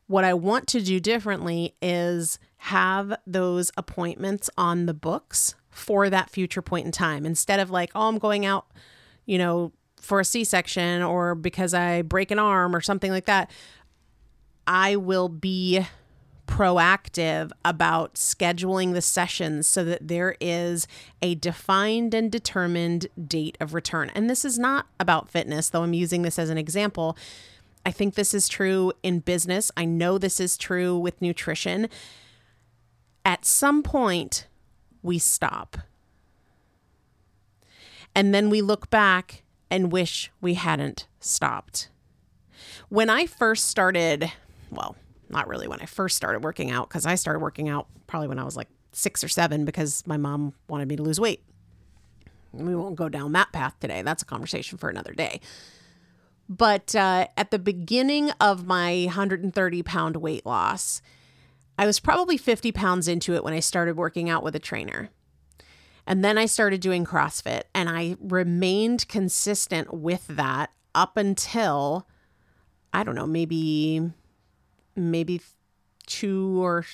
What 0.07 0.23
I 0.23 0.33
want 0.33 0.67
to 0.69 0.81
do 0.81 0.99
differently 0.99 1.75
is 1.81 2.39
have 2.57 3.15
those 3.25 3.71
appointments 3.77 4.49
on 4.57 4.85
the 4.85 4.93
books 4.93 5.55
for 5.69 6.09
that 6.09 6.29
future 6.29 6.61
point 6.61 6.85
in 6.85 6.91
time 6.91 7.25
instead 7.25 7.59
of 7.59 7.69
like, 7.69 7.91
oh, 7.95 8.07
I'm 8.07 8.17
going 8.17 8.45
out, 8.45 8.67
you 9.25 9.37
know, 9.37 9.71
for 9.99 10.19
a 10.19 10.25
C 10.25 10.43
section 10.43 11.01
or 11.01 11.35
because 11.35 11.73
I 11.73 12.01
break 12.01 12.31
an 12.31 12.39
arm 12.39 12.75
or 12.75 12.81
something 12.81 13.11
like 13.11 13.25
that. 13.25 13.51
I 14.67 14.95
will 14.95 15.29
be 15.29 15.85
proactive 16.47 17.51
about 17.63 18.15
scheduling 18.15 18.93
the 18.93 19.01
sessions 19.01 19.67
so 19.67 19.83
that 19.83 20.07
there 20.07 20.35
is 20.39 20.87
a 21.21 21.35
defined 21.35 22.13
and 22.13 22.31
determined 22.31 23.07
date 23.27 23.57
of 23.59 23.73
return. 23.73 24.11
And 24.13 24.29
this 24.29 24.45
is 24.45 24.59
not 24.59 24.87
about 24.99 25.29
fitness, 25.29 25.69
though 25.69 25.83
I'm 25.83 25.93
using 25.93 26.21
this 26.21 26.39
as 26.39 26.49
an 26.49 26.57
example. 26.57 27.17
I 27.85 27.91
think 27.91 28.15
this 28.15 28.33
is 28.33 28.47
true 28.47 28.93
in 29.03 29.19
business. 29.19 29.71
I 29.77 29.85
know 29.85 30.17
this 30.17 30.39
is 30.39 30.57
true 30.57 30.97
with 30.97 31.21
nutrition. 31.21 31.87
At 33.23 33.45
some 33.45 33.83
point, 33.83 34.47
we 35.01 35.19
stop. 35.19 35.77
And 38.15 38.33
then 38.33 38.49
we 38.49 38.61
look 38.61 38.89
back 38.89 39.43
and 39.69 39.91
wish 39.91 40.31
we 40.41 40.53
hadn't 40.53 41.07
stopped. 41.19 41.89
When 42.89 43.09
I 43.09 43.25
first 43.25 43.67
started, 43.67 44.31
well, 44.71 44.95
not 45.29 45.47
really 45.47 45.67
when 45.67 45.81
I 45.81 45.85
first 45.85 46.15
started 46.15 46.43
working 46.43 46.71
out, 46.71 46.89
because 46.89 47.05
I 47.05 47.15
started 47.15 47.39
working 47.39 47.69
out 47.69 47.87
probably 48.07 48.27
when 48.27 48.39
I 48.39 48.43
was 48.43 48.55
like 48.55 48.67
six 48.91 49.23
or 49.23 49.27
seven 49.27 49.65
because 49.65 50.05
my 50.07 50.17
mom 50.17 50.53
wanted 50.67 50.87
me 50.87 50.95
to 50.95 51.03
lose 51.03 51.19
weight. 51.19 51.43
We 52.53 52.75
won't 52.75 52.95
go 52.95 53.09
down 53.09 53.33
that 53.33 53.51
path 53.51 53.75
today. 53.79 54.01
That's 54.01 54.23
a 54.23 54.25
conversation 54.25 54.77
for 54.77 54.89
another 54.89 55.13
day. 55.13 55.41
But 56.47 56.95
uh, 56.95 57.27
at 57.35 57.51
the 57.51 57.59
beginning 57.59 58.31
of 58.39 58.65
my 58.65 59.03
130 59.05 59.83
pound 59.83 60.17
weight 60.17 60.45
loss, 60.45 61.01
I 61.77 61.85
was 61.85 61.99
probably 61.99 62.37
50 62.37 62.71
pounds 62.71 63.07
into 63.07 63.33
it 63.33 63.43
when 63.43 63.53
I 63.53 63.59
started 63.59 63.97
working 63.97 64.29
out 64.29 64.43
with 64.43 64.55
a 64.55 64.59
trainer. 64.59 65.09
And 66.07 66.23
then 66.23 66.37
I 66.37 66.45
started 66.45 66.81
doing 66.81 67.03
CrossFit 67.03 67.63
and 67.73 67.89
I 67.89 68.15
remained 68.21 69.07
consistent 69.07 69.93
with 69.93 70.27
that 70.27 70.71
up 70.93 71.17
until, 71.17 72.07
I 72.93 73.03
don't 73.03 73.15
know, 73.15 73.27
maybe 73.27 74.11
maybe 74.95 75.41
two 76.05 76.63
or 76.63 76.85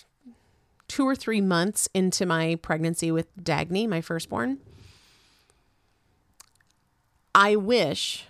two 0.87 1.07
or 1.07 1.15
three 1.15 1.41
months 1.41 1.87
into 1.93 2.25
my 2.25 2.55
pregnancy 2.61 3.11
with 3.11 3.35
Dagny, 3.37 3.87
my 3.87 4.01
firstborn. 4.01 4.59
I 7.33 7.55
wish 7.55 8.25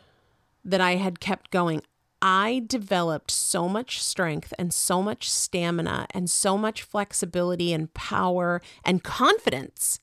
that 0.63 0.80
I 0.80 0.96
had 0.96 1.20
kept 1.20 1.50
going. 1.50 1.82
I 2.22 2.63
developed 2.68 3.32
so 3.32 3.68
much 3.68 4.01
strength 4.04 4.54
and 4.60 4.72
so 4.72 5.01
much 5.01 5.30
stamina 5.30 6.06
and 6.12 6.30
so 6.30 6.56
much 6.56 6.84
flexibility 6.84 7.74
and 7.74 7.92
power 7.96 8.62
and 8.86 9.04
confidence 9.04 10.00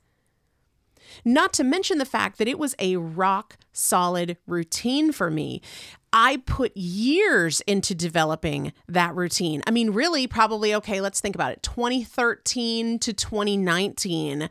not 1.25 1.53
to 1.55 1.65
mention 1.65 1.99
the 1.99 2.05
fact 2.05 2.39
that 2.39 2.49
it 2.49 2.59
was 2.59 2.75
a 2.79 2.97
rock 2.97 3.57
solid 3.73 4.37
routine 4.47 5.13
for 5.13 5.31
me. 5.31 5.63
I 6.13 6.39
put 6.47 6.77
years 6.77 7.61
into 7.63 7.95
developing 7.95 8.73
that 8.89 9.15
routine. 9.15 9.63
I 9.67 9.71
mean, 9.71 9.91
really, 9.91 10.27
probably, 10.27 10.75
okay, 10.75 11.01
let's 11.01 11.21
think 11.21 11.35
about 11.35 11.53
it 11.53 11.63
2013 11.63 12.99
to 13.01 13.13
2019, 13.13 14.49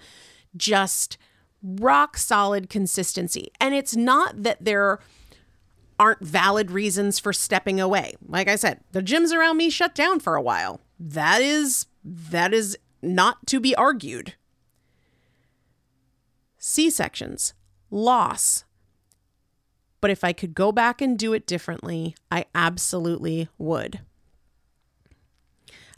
just 0.56 1.18
rock 1.64 2.18
solid 2.18 2.70
consistency. 2.70 3.52
And 3.60 3.74
it's 3.74 3.96
not 3.96 4.44
that 4.44 4.64
there 4.64 5.00
aren't 6.00 6.24
valid 6.24 6.72
reasons 6.72 7.20
for 7.20 7.34
stepping 7.34 7.80
away. 7.80 8.14
Like 8.28 8.48
I 8.48 8.56
said, 8.56 8.82
the 8.92 9.02
gyms 9.02 9.34
around 9.34 9.58
me 9.58 9.70
shut 9.70 9.96
down 9.96 10.20
for 10.20 10.36
a 10.36 10.42
while. 10.42 10.80
That 11.00 11.42
is 11.42 11.88
that 12.04 12.54
is 12.54 12.78
not 13.02 13.46
to 13.48 13.60
be 13.60 13.76
argued. 13.76 14.36
C 16.58 16.90
sections, 16.90 17.54
loss. 17.90 18.64
But 20.00 20.12
if 20.12 20.24
I 20.24 20.34
could 20.34 20.54
go 20.54 20.72
back 20.72 21.02
and 21.02 21.18
do 21.18 21.34
it 21.34 21.48
differently, 21.48 22.16
I 22.32 22.46
absolutely 22.54 23.50
would. 23.58 24.00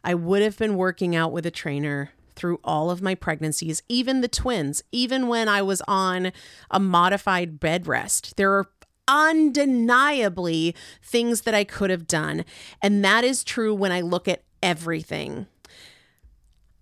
I 0.04 0.14
would 0.14 0.42
have 0.42 0.58
been 0.58 0.78
working 0.78 1.16
out 1.16 1.32
with 1.32 1.46
a 1.46 1.52
trainer 1.52 2.12
through 2.36 2.60
all 2.64 2.90
of 2.90 3.02
my 3.02 3.16
pregnancies, 3.16 3.84
even 3.90 4.22
the 4.22 4.30
twins, 4.30 4.82
even 4.94 5.28
when 5.28 5.50
I 5.50 5.62
was 5.62 5.82
on 5.88 6.32
a 6.72 6.80
modified 6.80 7.60
bed 7.60 7.86
rest. 7.86 8.38
There 8.38 8.54
are 8.54 8.70
undeniably 9.10 10.76
things 11.04 11.42
that 11.42 11.54
I 11.54 11.66
could 11.66 11.90
have 11.90 12.08
done. 12.08 12.46
And 12.82 13.04
that 13.04 13.26
is 13.26 13.44
true 13.44 13.74
when 13.74 13.92
I 13.92 14.02
look 14.02 14.28
at 14.28 14.44
everything. 14.64 15.48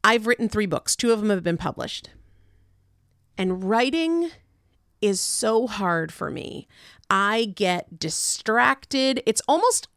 I've 0.04 0.28
written 0.28 0.48
three 0.50 0.68
books, 0.68 0.96
two 0.96 1.12
of 1.12 1.22
them 1.22 1.30
have 1.30 1.44
been 1.44 1.58
published. 1.58 2.12
And 3.38 3.64
writing 3.64 4.30
is 5.02 5.20
so 5.22 5.68
hard 5.68 6.12
for 6.12 6.30
me. 6.30 6.68
I 7.10 7.46
get 7.56 8.00
distracted. 8.00 9.24
It's 9.26 9.42
almost 9.48 9.88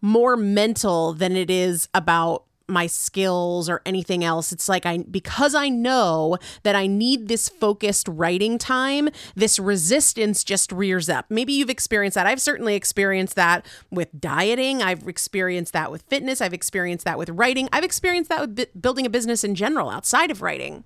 more 0.00 0.36
mental 0.36 1.14
than 1.14 1.36
it 1.36 1.50
is 1.50 1.88
about 1.94 2.44
my 2.66 2.86
skills 2.86 3.68
or 3.68 3.82
anything 3.84 4.24
else. 4.24 4.52
It's 4.52 4.68
like 4.68 4.86
I 4.86 4.98
because 4.98 5.54
I 5.54 5.68
know 5.68 6.38
that 6.62 6.74
I 6.74 6.86
need 6.86 7.28
this 7.28 7.48
focused 7.48 8.08
writing 8.08 8.58
time, 8.58 9.10
this 9.34 9.58
resistance 9.58 10.44
just 10.44 10.72
rears 10.72 11.08
up. 11.08 11.26
Maybe 11.28 11.52
you've 11.52 11.70
experienced 11.70 12.14
that. 12.14 12.26
I've 12.26 12.40
certainly 12.40 12.74
experienced 12.74 13.36
that 13.36 13.66
with 13.90 14.08
dieting. 14.18 14.82
I've 14.82 15.06
experienced 15.06 15.72
that 15.74 15.90
with 15.90 16.02
fitness. 16.02 16.40
I've 16.40 16.54
experienced 16.54 17.04
that 17.04 17.18
with 17.18 17.28
writing. 17.30 17.68
I've 17.72 17.84
experienced 17.84 18.30
that 18.30 18.40
with 18.40 18.54
b- 18.54 18.66
building 18.80 19.06
a 19.06 19.10
business 19.10 19.44
in 19.44 19.54
general 19.54 19.90
outside 19.90 20.30
of 20.30 20.40
writing. 20.40 20.84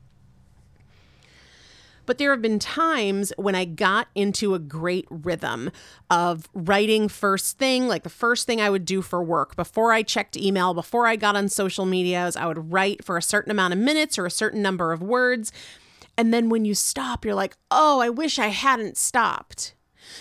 But 2.09 2.17
there 2.17 2.31
have 2.31 2.41
been 2.41 2.59
times 2.59 3.35
when 3.37 3.55
I 3.55 3.67
got 3.67 4.09
into 4.15 4.55
a 4.55 4.59
great 4.59 5.07
rhythm 5.11 5.71
of 6.09 6.49
writing 6.55 7.07
first 7.07 7.59
thing, 7.59 7.87
like 7.87 8.03
the 8.03 8.09
first 8.09 8.47
thing 8.47 8.63
I 8.63 8.71
would 8.71 8.87
do 8.87 9.03
for 9.03 9.23
work 9.23 9.57
before 9.57 9.93
I 9.93 10.03
checked 10.03 10.35
email, 10.35 10.73
before 10.73 11.07
I 11.07 11.17
got 11.17 11.37
on 11.37 11.51
social 11.51 11.85
medias, 11.85 12.35
I 12.35 12.47
would 12.47 12.73
write 12.73 13.05
for 13.05 13.19
a 13.19 13.23
certain 13.23 13.51
amount 13.51 13.75
of 13.75 13.79
minutes 13.79 14.19
or 14.19 14.25
a 14.25 14.31
certain 14.31 14.63
number 14.63 14.91
of 14.95 15.03
words. 15.03 15.53
And 16.17 16.33
then 16.33 16.49
when 16.49 16.65
you 16.65 16.75
stop, 16.75 17.27
you're 17.27 17.35
like, 17.35 17.59
oh, 17.71 18.01
I 18.01 18.09
wish 18.09 18.39
I 18.39 18.47
hadn't 18.47 18.97
stopped. 18.97 19.75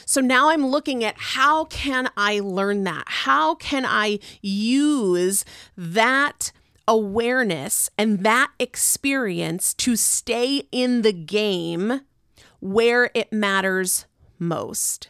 So 0.06 0.20
now 0.20 0.50
I'm 0.50 0.68
looking 0.68 1.06
at 1.06 1.16
how 1.18 1.64
can 1.66 2.10
I 2.18 2.42
learn 2.42 2.84
that? 2.84 3.06
How 3.08 3.56
can 3.56 3.86
I 3.86 4.20
use 4.42 5.46
that 5.78 6.52
awareness 6.88 7.90
and 7.98 8.24
that 8.24 8.52
experience 8.60 9.74
to 9.76 9.96
stay 9.96 10.64
in 10.72 11.02
the 11.02 11.14
game 11.14 12.02
where 12.60 13.12
it 13.14 13.32
matters 13.32 14.06
most? 14.40 15.10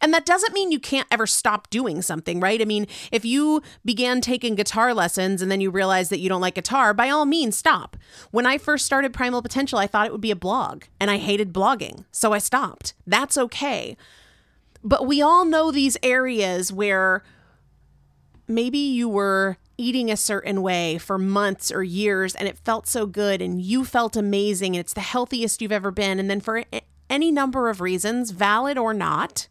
And 0.00 0.12
that 0.14 0.26
doesn't 0.26 0.52
mean 0.52 0.70
you 0.70 0.78
can't 0.78 1.08
ever 1.10 1.26
stop 1.26 1.68
doing 1.70 2.02
something, 2.02 2.40
right? 2.40 2.60
I 2.60 2.64
mean, 2.64 2.86
if 3.10 3.24
you 3.24 3.62
began 3.84 4.20
taking 4.20 4.54
guitar 4.54 4.94
lessons 4.94 5.42
and 5.42 5.50
then 5.50 5.60
you 5.60 5.70
realize 5.70 6.08
that 6.10 6.20
you 6.20 6.28
don't 6.28 6.40
like 6.40 6.54
guitar, 6.54 6.94
by 6.94 7.10
all 7.10 7.26
means, 7.26 7.56
stop. 7.56 7.96
When 8.30 8.46
I 8.46 8.58
first 8.58 8.86
started 8.86 9.12
Primal 9.12 9.42
Potential, 9.42 9.78
I 9.78 9.86
thought 9.86 10.06
it 10.06 10.12
would 10.12 10.20
be 10.20 10.30
a 10.30 10.36
blog 10.36 10.84
and 11.00 11.10
I 11.10 11.16
hated 11.16 11.52
blogging. 11.52 12.04
So 12.12 12.32
I 12.32 12.38
stopped. 12.38 12.94
That's 13.06 13.36
okay. 13.36 13.96
But 14.84 15.06
we 15.06 15.22
all 15.22 15.44
know 15.44 15.70
these 15.70 15.96
areas 16.02 16.72
where 16.72 17.22
maybe 18.48 18.78
you 18.78 19.08
were 19.08 19.56
eating 19.78 20.10
a 20.10 20.16
certain 20.16 20.62
way 20.62 20.98
for 20.98 21.18
months 21.18 21.70
or 21.72 21.82
years 21.82 22.34
and 22.34 22.48
it 22.48 22.58
felt 22.58 22.86
so 22.86 23.06
good 23.06 23.40
and 23.42 23.60
you 23.60 23.84
felt 23.84 24.16
amazing 24.16 24.76
and 24.76 24.80
it's 24.80 24.92
the 24.92 25.00
healthiest 25.00 25.60
you've 25.60 25.72
ever 25.72 25.90
been. 25.90 26.18
And 26.18 26.30
then 26.30 26.40
for 26.40 26.64
any 27.10 27.30
number 27.30 27.68
of 27.68 27.80
reasons, 27.80 28.30
valid 28.30 28.78
or 28.78 28.94
not, 28.94 29.48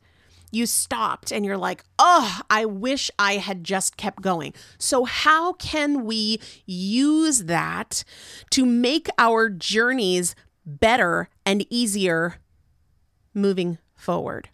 you 0.52 0.66
stopped 0.66 1.32
and 1.32 1.46
you're 1.46 1.58
like, 1.58 1.84
oh, 1.98 2.42
I 2.50 2.66
wish 2.66 3.10
I 3.18 3.38
had 3.38 3.64
just 3.64 3.98
kept 3.98 4.22
going. 4.22 4.54
So, 4.78 5.06
how 5.06 5.54
can 5.54 6.06
we 6.06 6.40
use 6.66 7.46
that 7.46 8.04
to 8.52 8.66
make 8.66 9.08
our 9.18 9.50
journeys 9.50 10.36
better 10.66 11.30
and 11.46 11.66
easier 11.70 12.36
moving 13.34 13.78
forward? 13.96 14.50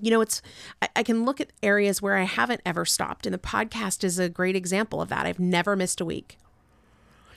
You 0.00 0.10
know, 0.10 0.20
it's, 0.20 0.42
I, 0.80 0.88
I, 0.96 1.02
can 1.02 1.24
look 1.24 1.40
at 1.40 1.52
areas 1.62 2.00
where 2.00 2.16
I 2.16 2.24
haven't 2.24 2.60
ever 2.64 2.84
stopped, 2.84 3.26
and 3.26 3.34
the 3.34 3.38
podcast 3.38 4.04
is 4.04 4.18
a 4.18 4.28
great 4.28 4.56
example 4.56 5.00
of 5.00 5.08
that. 5.08 5.26
I've 5.26 5.40
never 5.40 5.76
missed 5.76 6.00
a 6.00 6.04
week. 6.04 6.38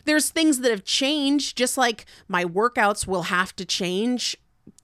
There's 0.06 0.30
things 0.30 0.60
that 0.60 0.72
have 0.72 0.84
changed, 0.84 1.58
just 1.58 1.78
like 1.78 2.06
my 2.28 2.44
workouts 2.46 3.06
will 3.06 3.24
have 3.24 3.56
to 3.58 3.66
change 3.66 4.36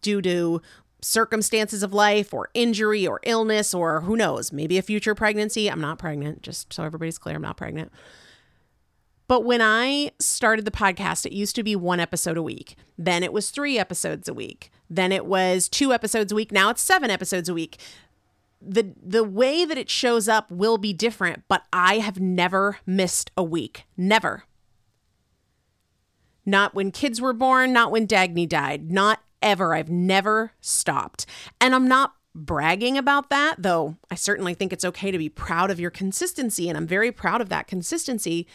due 0.01 0.21
to 0.21 0.61
circumstances 1.01 1.83
of 1.83 1.93
life 1.93 2.33
or 2.33 2.49
injury 2.53 3.07
or 3.07 3.19
illness 3.23 3.73
or 3.73 4.01
who 4.01 4.15
knows, 4.15 4.51
maybe 4.51 4.77
a 4.77 4.81
future 4.81 5.15
pregnancy. 5.15 5.69
I'm 5.69 5.81
not 5.81 5.99
pregnant, 5.99 6.41
just 6.41 6.73
so 6.73 6.83
everybody's 6.83 7.17
clear, 7.17 7.35
I'm 7.35 7.41
not 7.41 7.57
pregnant. 7.57 7.91
But 9.27 9.43
when 9.43 9.61
I 9.61 10.11
started 10.19 10.65
the 10.65 10.71
podcast, 10.71 11.25
it 11.25 11.33
used 11.33 11.55
to 11.57 11.63
be 11.63 11.75
one 11.75 11.99
episode 11.99 12.37
a 12.37 12.41
week. 12.41 12.75
Then 12.97 13.23
it 13.23 13.33
was 13.33 13.49
three 13.49 13.77
episodes 13.77 14.27
a 14.27 14.33
week. 14.33 14.71
Then 14.89 15.11
it 15.11 15.25
was 15.25 15.67
two 15.67 15.91
episodes 15.91 16.31
a 16.31 16.35
week. 16.35 16.51
Now 16.51 16.69
it's 16.69 16.81
seven 16.81 17.11
episodes 17.11 17.49
a 17.49 17.53
week. 17.53 17.77
The 18.61 18.93
the 19.01 19.23
way 19.23 19.65
that 19.65 19.77
it 19.77 19.89
shows 19.89 20.27
up 20.27 20.49
will 20.49 20.77
be 20.77 20.93
different, 20.93 21.43
but 21.47 21.63
I 21.71 21.99
have 21.99 22.19
never 22.19 22.79
missed 22.85 23.31
a 23.37 23.43
week. 23.43 23.83
Never. 23.95 24.43
Not 26.45 26.73
when 26.73 26.91
kids 26.91 27.19
were 27.19 27.33
born, 27.33 27.73
not 27.73 27.91
when 27.91 28.07
Dagny 28.07 28.47
died, 28.47 28.89
not 28.89 29.19
ever. 29.41 29.75
I've 29.75 29.89
never 29.89 30.53
stopped. 30.61 31.25
And 31.59 31.75
I'm 31.75 31.87
not 31.87 32.13
bragging 32.33 32.97
about 32.97 33.29
that, 33.29 33.55
though 33.57 33.97
I 34.09 34.15
certainly 34.15 34.53
think 34.53 34.71
it's 34.71 34.85
okay 34.85 35.11
to 35.11 35.17
be 35.17 35.29
proud 35.29 35.69
of 35.69 35.79
your 35.79 35.91
consistency. 35.91 36.69
And 36.69 36.77
I'm 36.77 36.87
very 36.87 37.11
proud 37.11 37.41
of 37.41 37.49
that 37.49 37.67
consistency. 37.67 38.47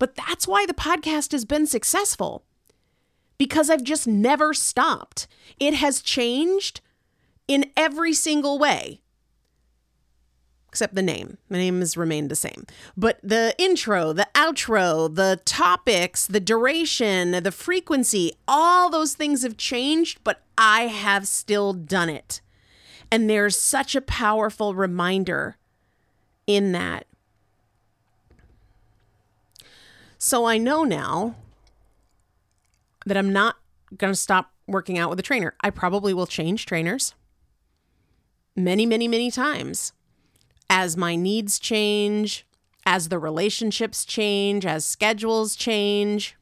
But 0.00 0.16
that's 0.16 0.48
why 0.48 0.66
the 0.66 0.74
podcast 0.74 1.30
has 1.30 1.44
been 1.44 1.66
successful 1.66 2.42
because 3.38 3.70
I've 3.70 3.84
just 3.84 4.08
never 4.08 4.52
stopped. 4.52 5.28
It 5.60 5.74
has 5.74 6.02
changed 6.02 6.80
in 7.46 7.70
every 7.76 8.12
single 8.12 8.58
way 8.58 9.00
except 10.70 10.94
the 10.94 11.02
name. 11.02 11.36
My 11.48 11.58
name 11.58 11.80
has 11.80 11.96
remained 11.96 12.30
the 12.30 12.36
same. 12.36 12.64
But 12.96 13.18
the 13.24 13.56
intro, 13.58 14.12
the 14.12 14.28
outro, 14.36 15.12
the 15.12 15.40
topics, 15.44 16.28
the 16.28 16.38
duration, 16.38 17.32
the 17.42 17.50
frequency, 17.50 18.34
all 18.46 18.88
those 18.88 19.14
things 19.14 19.42
have 19.42 19.56
changed, 19.56 20.20
but 20.22 20.42
I 20.56 20.82
have 20.82 21.26
still 21.26 21.72
done 21.72 22.08
it. 22.08 22.40
And 23.10 23.28
there's 23.28 23.58
such 23.58 23.96
a 23.96 24.00
powerful 24.00 24.76
reminder 24.76 25.56
in 26.46 26.70
that. 26.70 27.06
So 30.22 30.44
I 30.44 30.58
know 30.58 30.84
now 30.84 31.34
that 33.06 33.16
I'm 33.16 33.32
not 33.32 33.56
going 33.96 34.12
to 34.12 34.16
stop 34.16 34.52
working 34.68 34.98
out 34.98 35.08
with 35.08 35.18
a 35.18 35.22
trainer. 35.22 35.54
I 35.62 35.70
probably 35.70 36.12
will 36.12 36.26
change 36.26 36.66
trainers 36.66 37.14
many, 38.54 38.84
many, 38.84 39.08
many 39.08 39.30
times 39.30 39.94
as 40.68 40.94
my 40.94 41.16
needs 41.16 41.58
change, 41.58 42.46
as 42.84 43.08
the 43.08 43.18
relationships 43.18 44.04
change, 44.04 44.66
as 44.66 44.84
schedules 44.84 45.56
change, 45.56 46.36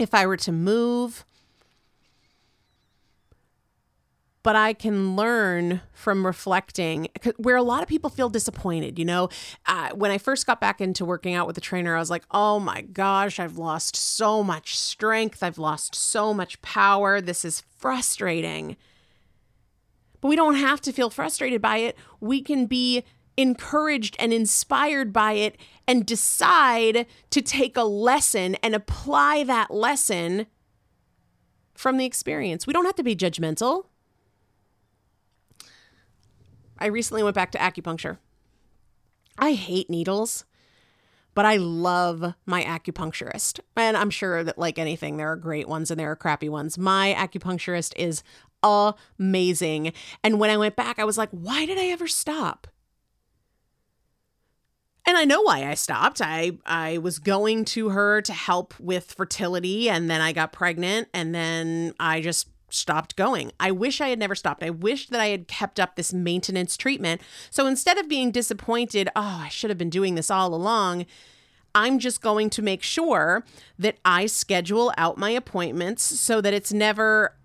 if 0.00 0.12
I 0.12 0.26
were 0.26 0.36
to 0.38 0.50
move. 0.50 1.24
But 4.42 4.56
I 4.56 4.72
can 4.72 5.16
learn 5.16 5.82
from 5.92 6.24
reflecting 6.24 7.08
where 7.36 7.56
a 7.56 7.62
lot 7.62 7.82
of 7.82 7.88
people 7.88 8.08
feel 8.08 8.30
disappointed. 8.30 8.98
You 8.98 9.04
know, 9.04 9.28
uh, 9.66 9.90
when 9.94 10.10
I 10.10 10.16
first 10.16 10.46
got 10.46 10.60
back 10.60 10.80
into 10.80 11.04
working 11.04 11.34
out 11.34 11.46
with 11.46 11.58
a 11.58 11.60
trainer, 11.60 11.94
I 11.94 11.98
was 11.98 12.08
like, 12.08 12.24
oh 12.30 12.58
my 12.58 12.80
gosh, 12.80 13.38
I've 13.38 13.58
lost 13.58 13.96
so 13.96 14.42
much 14.42 14.78
strength. 14.78 15.42
I've 15.42 15.58
lost 15.58 15.94
so 15.94 16.32
much 16.32 16.60
power. 16.62 17.20
This 17.20 17.44
is 17.44 17.62
frustrating. 17.76 18.78
But 20.22 20.28
we 20.28 20.36
don't 20.36 20.56
have 20.56 20.80
to 20.82 20.92
feel 20.92 21.10
frustrated 21.10 21.60
by 21.60 21.78
it. 21.78 21.96
We 22.20 22.40
can 22.40 22.66
be 22.66 23.04
encouraged 23.36 24.16
and 24.18 24.32
inspired 24.32 25.12
by 25.12 25.32
it 25.32 25.56
and 25.86 26.06
decide 26.06 27.06
to 27.30 27.42
take 27.42 27.76
a 27.76 27.82
lesson 27.82 28.54
and 28.56 28.74
apply 28.74 29.44
that 29.44 29.70
lesson 29.70 30.46
from 31.74 31.96
the 31.96 32.04
experience. 32.04 32.66
We 32.66 32.72
don't 32.72 32.84
have 32.84 32.96
to 32.96 33.02
be 33.02 33.16
judgmental. 33.16 33.86
I 36.80 36.86
recently 36.86 37.22
went 37.22 37.34
back 37.34 37.52
to 37.52 37.58
acupuncture. 37.58 38.18
I 39.38 39.52
hate 39.52 39.90
needles, 39.90 40.44
but 41.34 41.44
I 41.46 41.56
love 41.56 42.34
my 42.46 42.62
acupuncturist. 42.62 43.60
And 43.76 43.96
I'm 43.96 44.10
sure 44.10 44.42
that, 44.44 44.58
like 44.58 44.78
anything, 44.78 45.16
there 45.16 45.30
are 45.30 45.36
great 45.36 45.68
ones 45.68 45.90
and 45.90 45.98
there 45.98 46.10
are 46.10 46.16
crappy 46.16 46.48
ones. 46.48 46.78
My 46.78 47.14
acupuncturist 47.16 47.92
is 47.96 48.22
amazing. 48.62 49.92
And 50.22 50.38
when 50.38 50.50
I 50.50 50.56
went 50.56 50.76
back, 50.76 50.98
I 50.98 51.04
was 51.04 51.16
like, 51.16 51.30
why 51.30 51.66
did 51.66 51.78
I 51.78 51.86
ever 51.86 52.08
stop? 52.08 52.66
and 55.10 55.18
I 55.18 55.24
know 55.24 55.42
why 55.42 55.68
I 55.68 55.74
stopped. 55.74 56.20
I 56.22 56.52
I 56.64 56.98
was 56.98 57.18
going 57.18 57.64
to 57.66 57.88
her 57.88 58.22
to 58.22 58.32
help 58.32 58.78
with 58.78 59.12
fertility 59.12 59.90
and 59.90 60.08
then 60.08 60.20
I 60.20 60.32
got 60.32 60.52
pregnant 60.52 61.08
and 61.12 61.34
then 61.34 61.94
I 61.98 62.20
just 62.20 62.48
stopped 62.74 63.16
going. 63.16 63.52
I 63.58 63.70
wish 63.70 64.00
I 64.00 64.08
had 64.08 64.18
never 64.18 64.34
stopped. 64.34 64.62
I 64.62 64.70
wish 64.70 65.08
that 65.08 65.20
I 65.20 65.28
had 65.28 65.48
kept 65.48 65.80
up 65.80 65.96
this 65.96 66.12
maintenance 66.12 66.76
treatment. 66.76 67.20
So 67.50 67.66
instead 67.66 67.98
of 67.98 68.08
being 68.08 68.30
disappointed, 68.30 69.08
oh, 69.14 69.40
I 69.44 69.48
should 69.48 69.70
have 69.70 69.78
been 69.78 69.90
doing 69.90 70.14
this 70.14 70.30
all 70.30 70.54
along, 70.54 71.06
I'm 71.74 71.98
just 71.98 72.20
going 72.20 72.50
to 72.50 72.62
make 72.62 72.82
sure 72.82 73.44
that 73.78 73.98
I 74.04 74.26
schedule 74.26 74.92
out 74.96 75.18
my 75.18 75.30
appointments 75.30 76.02
so 76.02 76.40
that 76.40 76.54
it's 76.54 76.72
never 76.72 77.36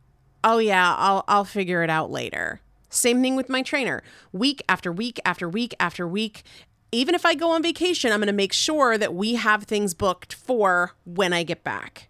oh 0.44 0.60
yeah, 0.60 0.96
I'll 0.98 1.24
I'll 1.28 1.46
figure 1.46 1.84
it 1.84 1.90
out 1.90 2.12
later. 2.12 2.62
Same 2.90 3.22
thing 3.22 3.36
with 3.36 3.50
my 3.50 3.62
trainer. 3.62 4.04
Week 4.32 4.64
after 4.70 4.92
week 4.92 5.20
after 5.26 5.50
week 5.50 5.76
after 5.80 6.08
week 6.08 6.44
even 6.96 7.14
if 7.14 7.26
I 7.26 7.36
go 7.36 7.52
on 7.52 7.62
vacation, 7.62 8.12
I'm 8.12 8.20
going 8.20 8.28
to 8.28 8.34
make 8.34 8.54
sure 8.54 8.98
that 8.98 9.14
we 9.14 9.36
have 9.36 9.64
things 9.64 9.94
booked 9.94 10.34
for 10.34 10.94
when 11.04 11.34
I 11.34 11.44
get 11.44 11.64
back. 11.64 12.08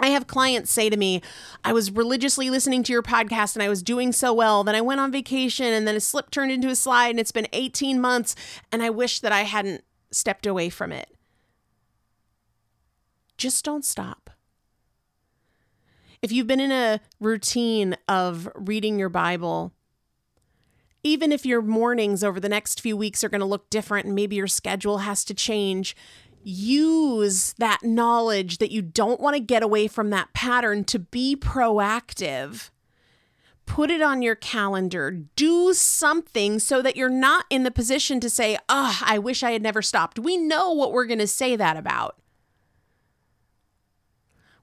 I 0.00 0.08
have 0.08 0.26
clients 0.26 0.72
say 0.72 0.88
to 0.88 0.96
me, 0.96 1.20
I 1.62 1.74
was 1.74 1.90
religiously 1.90 2.48
listening 2.48 2.82
to 2.84 2.92
your 2.92 3.02
podcast 3.02 3.54
and 3.54 3.62
I 3.62 3.68
was 3.68 3.82
doing 3.82 4.12
so 4.12 4.32
well. 4.32 4.64
Then 4.64 4.74
I 4.74 4.80
went 4.80 5.00
on 5.00 5.12
vacation 5.12 5.66
and 5.66 5.86
then 5.86 5.94
a 5.94 6.00
slip 6.00 6.30
turned 6.30 6.50
into 6.50 6.68
a 6.68 6.74
slide 6.74 7.10
and 7.10 7.20
it's 7.20 7.32
been 7.32 7.46
18 7.52 8.00
months 8.00 8.34
and 8.72 8.82
I 8.82 8.88
wish 8.88 9.20
that 9.20 9.30
I 9.30 9.42
hadn't 9.42 9.84
stepped 10.10 10.46
away 10.46 10.70
from 10.70 10.90
it. 10.90 11.14
Just 13.36 13.62
don't 13.64 13.84
stop. 13.84 14.30
If 16.22 16.32
you've 16.32 16.46
been 16.46 16.60
in 16.60 16.72
a 16.72 17.00
routine 17.20 17.96
of 18.08 18.48
reading 18.54 18.98
your 18.98 19.08
Bible 19.10 19.72
even 21.02 21.32
if 21.32 21.46
your 21.46 21.62
mornings 21.62 22.22
over 22.22 22.38
the 22.38 22.48
next 22.48 22.80
few 22.80 22.96
weeks 22.96 23.24
are 23.24 23.28
going 23.28 23.40
to 23.40 23.46
look 23.46 23.70
different 23.70 24.06
and 24.06 24.14
maybe 24.14 24.36
your 24.36 24.46
schedule 24.46 24.98
has 24.98 25.24
to 25.24 25.34
change, 25.34 25.96
use 26.42 27.54
that 27.58 27.82
knowledge 27.82 28.58
that 28.58 28.70
you 28.70 28.82
don't 28.82 29.20
want 29.20 29.36
to 29.36 29.40
get 29.40 29.62
away 29.62 29.86
from 29.86 30.10
that 30.10 30.32
pattern 30.32 30.84
to 30.84 30.98
be 30.98 31.36
proactive. 31.36 32.70
Put 33.66 33.90
it 33.90 34.02
on 34.02 34.22
your 34.22 34.34
calendar. 34.34 35.10
Do 35.10 35.72
something 35.74 36.58
so 36.58 36.82
that 36.82 36.96
you're 36.96 37.08
not 37.08 37.44
in 37.50 37.62
the 37.62 37.70
position 37.70 38.18
to 38.20 38.30
say, 38.30 38.58
Oh, 38.68 39.00
I 39.04 39.18
wish 39.18 39.42
I 39.42 39.52
had 39.52 39.62
never 39.62 39.82
stopped. 39.82 40.18
We 40.18 40.36
know 40.36 40.72
what 40.72 40.92
we're 40.92 41.06
going 41.06 41.20
to 41.20 41.26
say 41.26 41.56
that 41.56 41.76
about. 41.76 42.16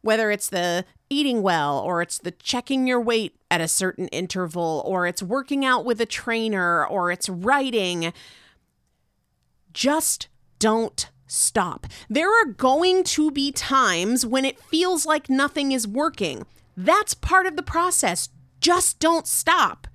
Whether 0.02 0.30
it's 0.32 0.50
the 0.50 0.86
eating 1.10 1.42
well, 1.42 1.80
or 1.80 2.02
it's 2.02 2.18
the 2.18 2.32
checking 2.32 2.86
your 2.86 3.00
weight 3.00 3.36
at 3.50 3.62
a 3.62 3.68
certain 3.68 4.08
interval, 4.10 4.84
or 4.86 5.08
it's 5.08 5.24
working 5.24 5.64
out 5.64 5.86
with 5.86 6.02
a 6.02 6.06
trainer, 6.06 6.86
or 6.86 7.12
it's 7.12 7.30
writing, 7.30 8.14
just 9.74 10.28
don't 10.60 11.10
stop. 11.28 11.86
There 12.10 12.30
are 12.30 12.46
going 12.46 13.04
to 13.04 13.32
be 13.32 13.52
times 13.52 14.26
when 14.26 14.46
it 14.46 14.60
feels 14.60 15.06
like 15.06 15.30
nothing 15.30 15.72
is 15.72 15.88
working. 15.88 16.46
That's 16.76 17.14
part 17.14 17.46
of 17.46 17.56
the 17.56 17.64
process. 17.64 18.30
Just 18.60 19.00
don't 19.00 19.28
stop. 19.28 19.88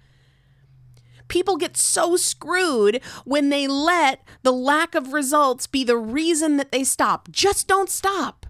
People 1.29 1.57
get 1.57 1.77
so 1.77 2.17
screwed 2.17 3.01
when 3.25 3.49
they 3.49 3.67
let 3.67 4.23
the 4.43 4.53
lack 4.53 4.95
of 4.95 5.13
results 5.13 5.67
be 5.67 5.83
the 5.83 5.97
reason 5.97 6.59
that 6.59 6.73
they 6.73 6.85
stop. 6.85 7.31
Just 7.31 7.67
don't 7.67 7.89
stop. 7.89 8.47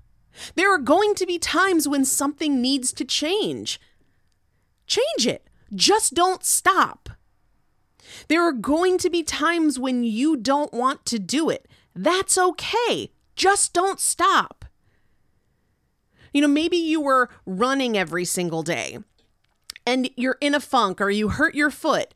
There 0.57 0.73
are 0.75 0.79
going 0.79 1.15
to 1.15 1.27
be 1.27 1.39
times 1.39 1.87
when 1.87 2.05
something 2.05 2.61
needs 2.61 2.93
to 2.95 3.05
change. 3.05 3.81
Change 4.87 5.27
it. 5.27 5.49
Just 5.75 6.15
don't 6.15 6.45
stop. 6.45 7.11
There 8.29 8.43
are 8.43 8.53
going 8.53 8.99
to 8.99 9.11
be 9.11 9.23
times 9.23 9.79
when 9.79 10.05
you 10.05 10.37
don't 10.37 10.73
want 10.73 11.05
to 11.07 11.19
do 11.19 11.51
it. 11.51 11.69
That's 11.95 12.39
okay. 12.39 13.11
Just 13.37 13.73
don't 13.73 14.01
stop. 14.01 14.65
You 16.33 16.41
know, 16.41 16.49
maybe 16.49 16.77
you 16.77 17.01
were 17.01 17.29
running 17.45 17.97
every 17.97 18.25
single 18.25 18.63
day 18.63 18.99
and 19.87 20.09
you're 20.17 20.39
in 20.41 20.55
a 20.55 20.61
funk 20.61 21.01
or 21.01 21.11
you 21.11 21.29
hurt 21.29 21.55
your 21.55 21.71
foot. 21.71 22.15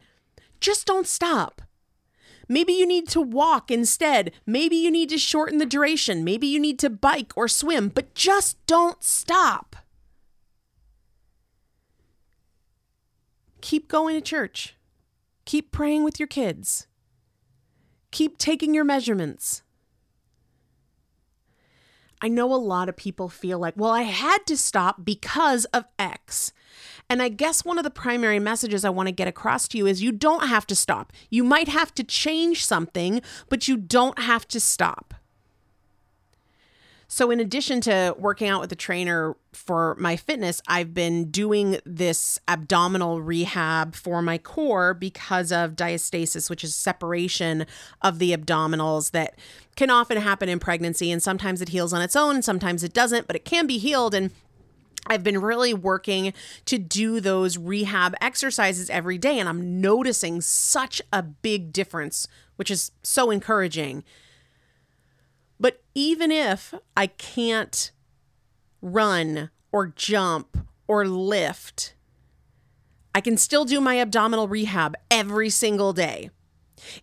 Just 0.61 0.87
don't 0.87 1.07
stop. 1.07 1.63
Maybe 2.49 2.73
you 2.73 2.87
need 2.87 3.09
to 3.09 3.21
walk 3.21 3.71
instead. 3.71 4.33
Maybe 4.47 4.77
you 4.77 4.91
need 4.91 5.11
to 5.11 5.19
shorten 5.19 5.59
the 5.59 5.67
duration. 5.67 6.25
Maybe 6.25 6.47
you 6.47 6.61
need 6.61 6.79
to 6.79 6.91
bike 6.91 7.33
or 7.37 7.49
swim, 7.49 7.89
but 7.89 8.15
just 8.15 8.65
don't 8.67 9.03
stop. 9.03 9.77
Keep 13.61 13.89
going 13.89 14.15
to 14.15 14.21
church. 14.21 14.77
Keep 15.45 15.73
praying 15.73 16.05
with 16.05 16.21
your 16.21 16.29
kids. 16.29 16.87
Keep 18.13 18.39
taking 18.39 18.75
your 18.75 18.85
measurements. 18.85 19.63
I 22.21 22.29
know 22.29 22.53
a 22.53 22.57
lot 22.57 22.89
of 22.89 22.97
people 22.97 23.29
feel 23.29 23.59
like, 23.59 23.75
well, 23.77 23.91
I 23.91 24.03
had 24.03 24.47
to 24.47 24.57
stop 24.57 25.05
because 25.05 25.65
of 25.67 25.85
X. 25.99 26.53
And 27.09 27.23
I 27.23 27.29
guess 27.29 27.65
one 27.65 27.79
of 27.79 27.85
the 27.85 27.91
primary 27.91 28.39
messages 28.39 28.85
I 28.85 28.91
want 28.91 29.09
to 29.09 29.13
get 29.13 29.29
across 29.29 29.69
to 29.69 29.79
you 29.79 29.87
is 29.87 30.03
you 30.03 30.13
don't 30.13 30.49
have 30.49 30.67
to 30.69 30.77
stop. 30.77 31.13
You 31.31 31.45
might 31.45 31.69
have 31.69 31.95
to 31.95 32.05
change 32.05 32.65
something, 32.65 33.23
but 33.49 33.69
you 33.69 33.77
don't 33.77 34.19
have 34.19 34.49
to 34.49 34.61
stop. 34.61 35.15
So, 37.09 37.31
in 37.31 37.39
addition 37.39 37.81
to 37.83 38.17
working 38.19 38.49
out 38.49 38.61
with 38.61 38.73
a 38.73 38.77
trainer 38.77 39.37
for 39.53 39.95
my 39.97 40.17
fitness, 40.17 40.61
I've 40.67 40.93
been 40.93 41.31
doing 41.31 41.79
this 41.87 42.41
abdominal 42.49 43.23
rehab 43.23 43.95
for 43.95 44.21
my 44.23 44.39
core 44.39 44.93
because 44.93 45.53
of 45.53 45.77
diastasis, 45.77 46.51
which 46.51 46.65
is 46.65 46.75
separation 46.75 47.65
of 48.03 48.19
the 48.19 48.37
abdominals 48.37 49.13
that 49.13 49.39
can 49.77 49.89
often 49.89 50.19
happen 50.19 50.49
in 50.49 50.59
pregnancy. 50.59 51.13
And 51.13 51.23
sometimes 51.23 51.63
it 51.63 51.69
heals 51.69 51.93
on 51.93 52.03
its 52.03 52.17
own, 52.17 52.43
sometimes 52.43 52.83
it 52.83 52.93
doesn't, 52.93 53.29
but 53.29 53.37
it 53.37 53.45
can 53.45 53.69
be 53.69 53.79
healed. 53.79 54.13
And 54.13 54.33
I've 55.07 55.23
been 55.23 55.41
really 55.41 55.73
working 55.73 56.33
to 56.65 56.79
do 56.79 57.21
those 57.21 57.57
rehab 57.57 58.17
exercises 58.21 58.91
every 58.91 59.19
day, 59.19 59.39
and 59.39 59.49
I'm 59.49 59.81
noticing 59.81 60.41
such 60.41 61.01
a 61.13 61.23
big 61.23 61.73
difference, 61.73 62.27
which 62.57 62.71
is 62.71 62.91
so 63.05 63.31
encouraging. 63.31 64.03
But 65.59 65.83
even 65.95 66.31
if 66.31 66.75
I 66.97 67.07
can't 67.07 67.91
run 68.83 69.51
or 69.73 69.87
jump 69.89 70.59
or 70.87 71.07
lift, 71.07 71.95
I 73.15 73.21
can 73.21 73.37
still 73.37 73.65
do 73.65 73.81
my 73.81 73.99
abdominal 73.99 74.49
rehab 74.49 74.95
every 75.11 75.49
single 75.49 75.93
day. 75.93 76.31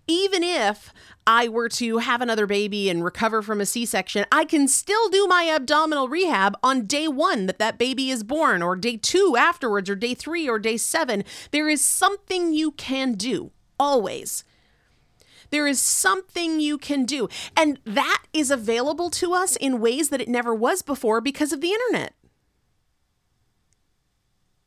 Even 0.07 0.43
if 0.43 0.93
I 1.25 1.47
were 1.47 1.69
to 1.69 1.97
have 1.97 2.21
another 2.21 2.45
baby 2.45 2.89
and 2.89 3.03
recover 3.03 3.41
from 3.41 3.59
a 3.59 3.65
C 3.65 3.85
section, 3.85 4.25
I 4.31 4.45
can 4.45 4.67
still 4.67 5.09
do 5.09 5.25
my 5.27 5.49
abdominal 5.49 6.07
rehab 6.07 6.55
on 6.61 6.85
day 6.85 7.07
one 7.07 7.47
that 7.47 7.59
that 7.59 7.77
baby 7.79 8.09
is 8.09 8.23
born, 8.23 8.61
or 8.61 8.75
day 8.75 8.97
two 8.97 9.35
afterwards, 9.37 9.89
or 9.89 9.95
day 9.95 10.13
three, 10.13 10.47
or 10.47 10.59
day 10.59 10.77
seven. 10.77 11.23
There 11.51 11.69
is 11.69 11.83
something 11.83 12.53
you 12.53 12.71
can 12.71 13.13
do 13.13 13.51
always. 13.79 14.43
There 15.53 15.67
is 15.67 15.79
something 15.79 16.59
you 16.59 16.79
can 16.79 17.05
do. 17.05 17.29
And 17.55 17.79
that 17.85 18.23
is 18.33 18.49
available 18.49 19.11
to 19.11 19.33
us 19.33 19.55
in 19.55 19.79
ways 19.79 20.09
that 20.09 20.19
it 20.19 20.27
never 20.27 20.53
was 20.55 20.81
before 20.81 21.21
because 21.21 21.53
of 21.53 21.61
the 21.61 21.71
internet 21.71 22.15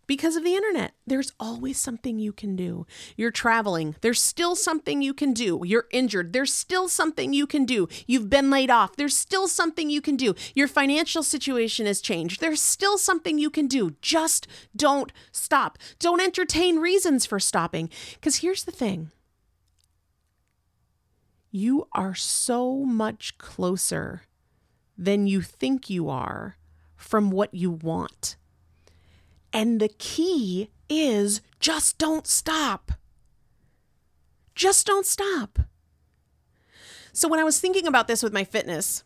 because 0.06 0.36
of 0.36 0.44
the 0.44 0.54
internet. 0.54 0.92
There's 1.04 1.32
always 1.40 1.78
something 1.78 2.20
you 2.20 2.32
can 2.32 2.54
do. 2.54 2.86
You're 3.16 3.32
traveling, 3.32 3.96
there's 4.02 4.22
still 4.22 4.54
something 4.54 5.02
you 5.02 5.12
can 5.12 5.32
do. 5.32 5.62
You're 5.64 5.86
injured, 5.90 6.32
there's 6.32 6.52
still 6.52 6.86
something 6.86 7.32
you 7.32 7.44
can 7.44 7.64
do. 7.64 7.88
You've 8.06 8.30
been 8.30 8.48
laid 8.48 8.70
off, 8.70 8.94
there's 8.94 9.16
still 9.16 9.48
something 9.48 9.90
you 9.90 10.00
can 10.00 10.14
do. 10.14 10.36
Your 10.54 10.68
financial 10.68 11.24
situation 11.24 11.86
has 11.86 12.00
changed, 12.00 12.40
there's 12.40 12.62
still 12.62 12.98
something 12.98 13.36
you 13.36 13.50
can 13.50 13.66
do. 13.66 13.96
Just 14.00 14.46
don't 14.76 15.12
stop. 15.32 15.76
Don't 15.98 16.20
entertain 16.20 16.78
reasons 16.78 17.26
for 17.26 17.40
stopping. 17.40 17.90
Because 18.14 18.36
here's 18.36 18.62
the 18.62 18.70
thing 18.70 19.10
you 21.50 21.88
are 21.92 22.14
so 22.14 22.76
much 22.84 23.38
closer 23.38 24.22
than 24.98 25.26
you 25.26 25.42
think 25.42 25.90
you 25.90 26.08
are 26.08 26.56
from 26.96 27.30
what 27.30 27.54
you 27.54 27.70
want. 27.70 28.36
And 29.52 29.80
the 29.80 29.88
key 29.88 30.70
is 30.88 31.40
just 31.60 31.98
don't 31.98 32.26
stop. 32.26 32.92
Just 34.54 34.86
don't 34.86 35.06
stop. 35.06 35.60
So, 37.12 37.28
when 37.28 37.40
I 37.40 37.44
was 37.44 37.58
thinking 37.58 37.86
about 37.86 38.08
this 38.08 38.22
with 38.22 38.32
my 38.32 38.44
fitness 38.44 39.04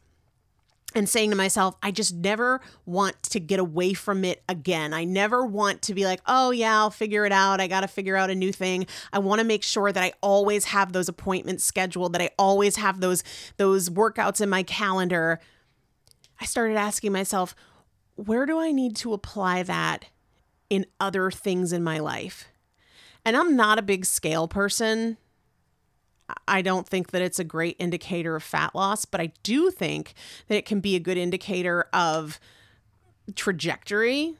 and 0.94 1.08
saying 1.08 1.30
to 1.30 1.36
myself, 1.36 1.76
I 1.82 1.90
just 1.90 2.14
never 2.14 2.60
want 2.84 3.22
to 3.24 3.40
get 3.40 3.60
away 3.60 3.94
from 3.94 4.24
it 4.24 4.42
again. 4.48 4.92
I 4.92 5.04
never 5.04 5.44
want 5.44 5.82
to 5.82 5.94
be 5.94 6.04
like, 6.04 6.20
oh, 6.26 6.50
yeah, 6.50 6.78
I'll 6.78 6.90
figure 6.90 7.24
it 7.24 7.32
out. 7.32 7.60
I 7.60 7.68
got 7.68 7.82
to 7.82 7.88
figure 7.88 8.16
out 8.16 8.30
a 8.30 8.34
new 8.34 8.52
thing. 8.52 8.86
I 9.12 9.18
want 9.20 9.40
to 9.40 9.46
make 9.46 9.62
sure 9.62 9.92
that 9.92 10.02
I 10.02 10.12
always 10.20 10.66
have 10.66 10.92
those 10.92 11.08
appointments 11.08 11.64
scheduled, 11.64 12.12
that 12.14 12.22
I 12.22 12.30
always 12.38 12.76
have 12.76 13.00
those, 13.00 13.22
those 13.56 13.88
workouts 13.88 14.40
in 14.40 14.48
my 14.48 14.62
calendar. 14.62 15.40
I 16.40 16.44
started 16.44 16.76
asking 16.76 17.12
myself, 17.12 17.54
where 18.16 18.46
do 18.46 18.58
I 18.58 18.72
need 18.72 18.96
to 18.96 19.12
apply 19.12 19.62
that 19.62 20.06
in 20.70 20.86
other 21.00 21.30
things 21.30 21.72
in 21.72 21.82
my 21.82 21.98
life. 21.98 22.48
And 23.24 23.36
I'm 23.36 23.56
not 23.56 23.78
a 23.78 23.82
big 23.82 24.06
scale 24.06 24.48
person. 24.48 25.18
I 26.48 26.62
don't 26.62 26.88
think 26.88 27.10
that 27.10 27.22
it's 27.22 27.38
a 27.38 27.44
great 27.44 27.76
indicator 27.78 28.36
of 28.36 28.42
fat 28.42 28.74
loss, 28.74 29.04
but 29.04 29.20
I 29.20 29.32
do 29.42 29.70
think 29.70 30.14
that 30.48 30.56
it 30.56 30.66
can 30.66 30.80
be 30.80 30.96
a 30.96 31.00
good 31.00 31.16
indicator 31.16 31.86
of 31.92 32.40
trajectory. 33.34 34.36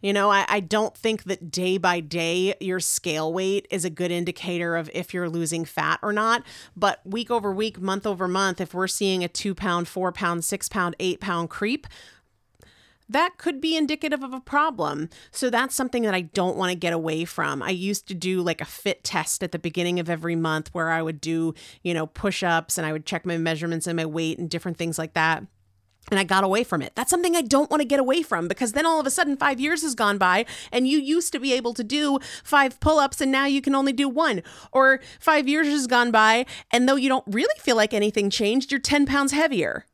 You 0.00 0.12
know, 0.12 0.30
I, 0.30 0.44
I 0.48 0.60
don't 0.60 0.94
think 0.94 1.24
that 1.24 1.50
day 1.50 1.78
by 1.78 2.00
day 2.00 2.54
your 2.60 2.78
scale 2.78 3.32
weight 3.32 3.66
is 3.70 3.86
a 3.86 3.90
good 3.90 4.10
indicator 4.10 4.76
of 4.76 4.90
if 4.92 5.14
you're 5.14 5.30
losing 5.30 5.64
fat 5.64 5.98
or 6.02 6.12
not. 6.12 6.42
But 6.76 7.00
week 7.06 7.30
over 7.30 7.50
week, 7.50 7.80
month 7.80 8.06
over 8.06 8.28
month, 8.28 8.60
if 8.60 8.74
we're 8.74 8.86
seeing 8.86 9.24
a 9.24 9.28
two 9.28 9.54
pound, 9.54 9.88
four 9.88 10.12
pound, 10.12 10.44
six 10.44 10.68
pound, 10.68 10.94
eight 11.00 11.20
pound 11.20 11.48
creep, 11.48 11.86
that 13.08 13.38
could 13.38 13.60
be 13.60 13.76
indicative 13.76 14.22
of 14.22 14.32
a 14.32 14.40
problem. 14.40 15.10
So 15.30 15.50
that's 15.50 15.74
something 15.74 16.02
that 16.04 16.14
I 16.14 16.22
don't 16.22 16.56
want 16.56 16.70
to 16.70 16.76
get 16.76 16.92
away 16.92 17.24
from. 17.24 17.62
I 17.62 17.70
used 17.70 18.08
to 18.08 18.14
do 18.14 18.42
like 18.42 18.60
a 18.60 18.66
fit 18.66 19.04
test 19.04 19.42
at 19.42 19.52
the 19.52 19.58
beginning 19.58 20.00
of 20.00 20.08
every 20.08 20.36
month 20.36 20.70
where 20.72 20.90
I 20.90 21.02
would 21.02 21.20
do, 21.20 21.54
you 21.82 21.94
know, 21.94 22.06
push 22.06 22.42
ups 22.42 22.78
and 22.78 22.86
I 22.86 22.92
would 22.92 23.06
check 23.06 23.26
my 23.26 23.36
measurements 23.36 23.86
and 23.86 23.96
my 23.96 24.06
weight 24.06 24.38
and 24.38 24.48
different 24.48 24.78
things 24.78 24.98
like 24.98 25.14
that. 25.14 25.44
And 26.10 26.20
I 26.20 26.24
got 26.24 26.44
away 26.44 26.64
from 26.64 26.82
it. 26.82 26.92
That's 26.94 27.10
something 27.10 27.34
I 27.34 27.40
don't 27.40 27.70
want 27.70 27.80
to 27.80 27.88
get 27.88 27.98
away 27.98 28.22
from 28.22 28.46
because 28.46 28.72
then 28.72 28.84
all 28.84 29.00
of 29.00 29.06
a 29.06 29.10
sudden 29.10 29.38
five 29.38 29.58
years 29.58 29.80
has 29.82 29.94
gone 29.94 30.18
by 30.18 30.44
and 30.70 30.86
you 30.86 30.98
used 30.98 31.32
to 31.32 31.38
be 31.38 31.54
able 31.54 31.72
to 31.74 31.84
do 31.84 32.18
five 32.42 32.78
pull 32.78 32.98
ups 32.98 33.22
and 33.22 33.32
now 33.32 33.46
you 33.46 33.62
can 33.62 33.74
only 33.74 33.92
do 33.92 34.08
one. 34.08 34.42
Or 34.70 35.00
five 35.18 35.48
years 35.48 35.66
has 35.68 35.86
gone 35.86 36.10
by 36.10 36.44
and 36.70 36.86
though 36.86 36.96
you 36.96 37.08
don't 37.08 37.24
really 37.26 37.58
feel 37.58 37.76
like 37.76 37.94
anything 37.94 38.28
changed, 38.28 38.70
you're 38.70 38.80
10 38.80 39.06
pounds 39.06 39.32
heavier. 39.32 39.86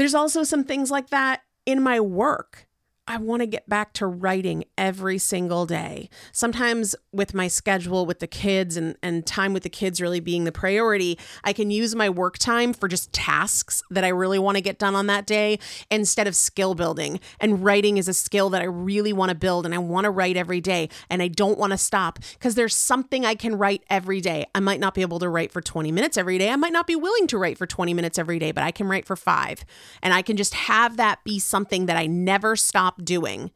There's 0.00 0.14
also 0.14 0.44
some 0.44 0.64
things 0.64 0.90
like 0.90 1.10
that 1.10 1.42
in 1.66 1.82
my 1.82 2.00
work. 2.00 2.66
I 3.10 3.16
want 3.16 3.42
to 3.42 3.46
get 3.46 3.68
back 3.68 3.92
to 3.94 4.06
writing 4.06 4.66
every 4.78 5.18
single 5.18 5.66
day. 5.66 6.08
Sometimes 6.30 6.94
with 7.12 7.34
my 7.34 7.48
schedule 7.48 8.06
with 8.06 8.20
the 8.20 8.28
kids 8.28 8.76
and, 8.76 8.94
and 9.02 9.26
time 9.26 9.52
with 9.52 9.64
the 9.64 9.68
kids 9.68 10.00
really 10.00 10.20
being 10.20 10.44
the 10.44 10.52
priority, 10.52 11.18
I 11.42 11.52
can 11.52 11.72
use 11.72 11.96
my 11.96 12.08
work 12.08 12.38
time 12.38 12.72
for 12.72 12.86
just 12.86 13.12
tasks 13.12 13.82
that 13.90 14.04
I 14.04 14.10
really 14.10 14.38
want 14.38 14.58
to 14.58 14.60
get 14.60 14.78
done 14.78 14.94
on 14.94 15.08
that 15.08 15.26
day 15.26 15.58
instead 15.90 16.28
of 16.28 16.36
skill 16.36 16.76
building. 16.76 17.18
And 17.40 17.64
writing 17.64 17.96
is 17.96 18.06
a 18.06 18.14
skill 18.14 18.48
that 18.50 18.62
I 18.62 18.66
really 18.66 19.12
want 19.12 19.30
to 19.30 19.34
build 19.34 19.66
and 19.66 19.74
I 19.74 19.78
want 19.78 20.04
to 20.04 20.10
write 20.12 20.36
every 20.36 20.60
day 20.60 20.88
and 21.10 21.20
I 21.20 21.26
don't 21.26 21.58
want 21.58 21.72
to 21.72 21.78
stop 21.78 22.20
because 22.34 22.54
there's 22.54 22.76
something 22.76 23.26
I 23.26 23.34
can 23.34 23.58
write 23.58 23.82
every 23.90 24.20
day. 24.20 24.46
I 24.54 24.60
might 24.60 24.78
not 24.78 24.94
be 24.94 25.02
able 25.02 25.18
to 25.18 25.28
write 25.28 25.50
for 25.50 25.60
20 25.60 25.90
minutes 25.90 26.16
every 26.16 26.38
day. 26.38 26.50
I 26.50 26.54
might 26.56 26.72
not 26.72 26.86
be 26.86 26.94
willing 26.94 27.26
to 27.26 27.38
write 27.38 27.58
for 27.58 27.66
20 27.66 27.92
minutes 27.92 28.20
every 28.20 28.38
day, 28.38 28.52
but 28.52 28.62
I 28.62 28.70
can 28.70 28.86
write 28.86 29.04
for 29.04 29.16
five. 29.16 29.64
And 30.00 30.14
I 30.14 30.22
can 30.22 30.36
just 30.36 30.54
have 30.54 30.96
that 30.98 31.24
be 31.24 31.40
something 31.40 31.86
that 31.86 31.96
I 31.96 32.06
never 32.06 32.54
stop 32.54 32.99
doing. 33.04 33.50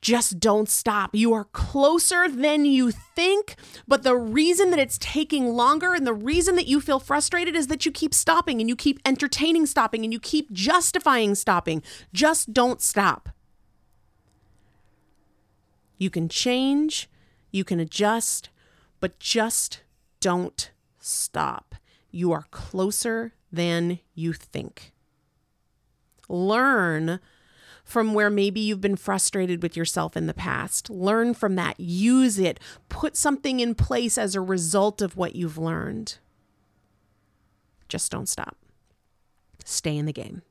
Just 0.00 0.40
don't 0.40 0.68
stop. 0.68 1.14
You 1.14 1.34
are 1.34 1.44
closer 1.44 2.26
than 2.26 2.64
you 2.64 2.90
think, 2.90 3.56
but 3.86 4.02
the 4.02 4.16
reason 4.16 4.70
that 4.70 4.78
it's 4.78 4.96
taking 4.98 5.48
longer 5.48 5.92
and 5.92 6.06
the 6.06 6.14
reason 6.14 6.56
that 6.56 6.66
you 6.66 6.80
feel 6.80 6.98
frustrated 6.98 7.54
is 7.54 7.66
that 7.66 7.84
you 7.84 7.92
keep 7.92 8.14
stopping 8.14 8.60
and 8.60 8.68
you 8.68 8.76
keep 8.76 8.98
entertaining 9.04 9.66
stopping 9.66 10.02
and 10.04 10.12
you 10.12 10.18
keep 10.18 10.50
justifying 10.52 11.34
stopping. 11.34 11.82
Just 12.14 12.54
don't 12.54 12.80
stop. 12.80 13.28
You 15.98 16.08
can 16.08 16.30
change, 16.30 17.10
you 17.50 17.62
can 17.62 17.78
adjust, 17.78 18.48
but 19.00 19.18
just 19.18 19.82
don't 20.20 20.70
stop. 20.98 21.74
You 22.10 22.32
are 22.32 22.46
closer 22.50 23.34
than 23.52 23.98
you 24.14 24.32
think. 24.32 24.92
Learn 26.26 27.20
from 27.90 28.14
where 28.14 28.30
maybe 28.30 28.60
you've 28.60 28.80
been 28.80 28.94
frustrated 28.94 29.62
with 29.62 29.76
yourself 29.76 30.16
in 30.16 30.28
the 30.28 30.34
past. 30.34 30.88
Learn 30.88 31.34
from 31.34 31.56
that, 31.56 31.80
use 31.80 32.38
it, 32.38 32.60
put 32.88 33.16
something 33.16 33.58
in 33.58 33.74
place 33.74 34.16
as 34.16 34.36
a 34.36 34.40
result 34.40 35.02
of 35.02 35.16
what 35.16 35.34
you've 35.34 35.58
learned. 35.58 36.18
Just 37.88 38.12
don't 38.12 38.28
stop. 38.28 38.56
Stay 39.64 39.96
in 39.96 40.06
the 40.06 40.12
game. 40.12 40.42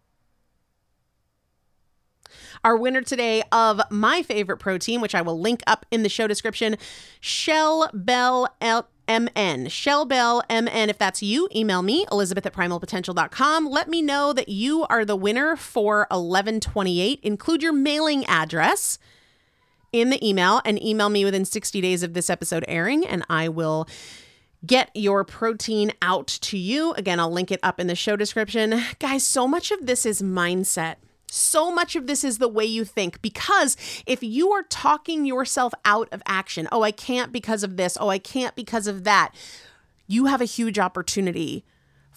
Our 2.66 2.76
winner 2.76 3.02
today 3.02 3.42
of 3.54 3.80
my 3.90 4.22
favorite 4.22 4.58
protein, 4.58 5.00
which 5.00 5.16
I 5.16 5.22
will 5.22 5.40
link 5.40 5.62
up 5.66 5.86
in 5.92 6.04
the 6.04 6.10
show 6.10 6.28
description, 6.28 6.76
Shell 7.22 7.90
Bell 7.94 8.54
L- 8.60 8.90
MN. 9.10 9.68
Shell 9.70 10.06
Bell 10.06 10.44
MN. 10.50 10.90
If 10.90 10.98
that's 10.98 11.24
you, 11.24 11.50
email 11.56 11.82
me, 11.82 12.06
Elizabeth 12.12 12.46
at 12.46 12.54
primalpotential.com. 12.54 13.68
Let 13.68 13.90
me 13.90 14.02
know 14.02 14.32
that 14.34 14.50
you 14.50 14.86
are 14.90 15.04
the 15.04 15.16
winner 15.16 15.56
for 15.56 16.06
1128. 16.12 17.20
Include 17.24 17.64
your 17.64 17.74
mailing 17.74 18.24
address 18.26 19.00
in 19.92 20.12
the 20.12 20.26
email 20.26 20.62
and 20.64 20.82
email 20.82 21.10
me 21.10 21.26
within 21.26 21.46
60 21.46 21.82
days 21.82 22.04
of 22.04 22.14
this 22.14 22.30
episode 22.30 22.64
airing, 22.68 23.06
and 23.06 23.26
I 23.30 23.50
will 23.50 23.88
get 24.66 24.92
your 24.94 25.24
protein 25.24 25.92
out 26.02 26.28
to 26.28 26.58
you. 26.58 26.94
Again, 26.94 27.20
I'll 27.20 27.32
link 27.32 27.52
it 27.52 27.60
up 27.64 27.80
in 27.80 27.88
the 27.88 27.96
show 27.96 28.16
description. 28.16 28.82
Guys, 29.00 29.26
so 29.26 29.48
much 29.48 29.72
of 29.72 29.86
this 29.86 30.06
is 30.06 30.22
mindset. 30.22 30.98
So 31.32 31.72
much 31.72 31.96
of 31.96 32.08
this 32.08 32.24
is 32.24 32.38
the 32.38 32.48
way 32.48 32.66
you 32.66 32.84
think 32.86 33.22
because 33.22 33.78
if 34.06 34.24
you 34.24 34.50
are 34.52 34.64
talking 34.64 35.26
yourself 35.26 35.74
out 35.86 36.10
of 36.12 36.24
action, 36.26 36.68
oh, 36.72 36.82
I 36.82 36.92
can't 36.92 37.32
because 37.32 37.64
of 37.64 37.78
this, 37.78 37.98
oh, 38.00 38.10
I 38.10 38.18
can't 38.18 38.56
because 38.56 38.88
of 38.88 39.04
that, 39.04 39.34
you 40.08 40.26
have 40.26 40.42
a 40.42 40.46
huge 40.46 40.80
opportunity 40.80 41.64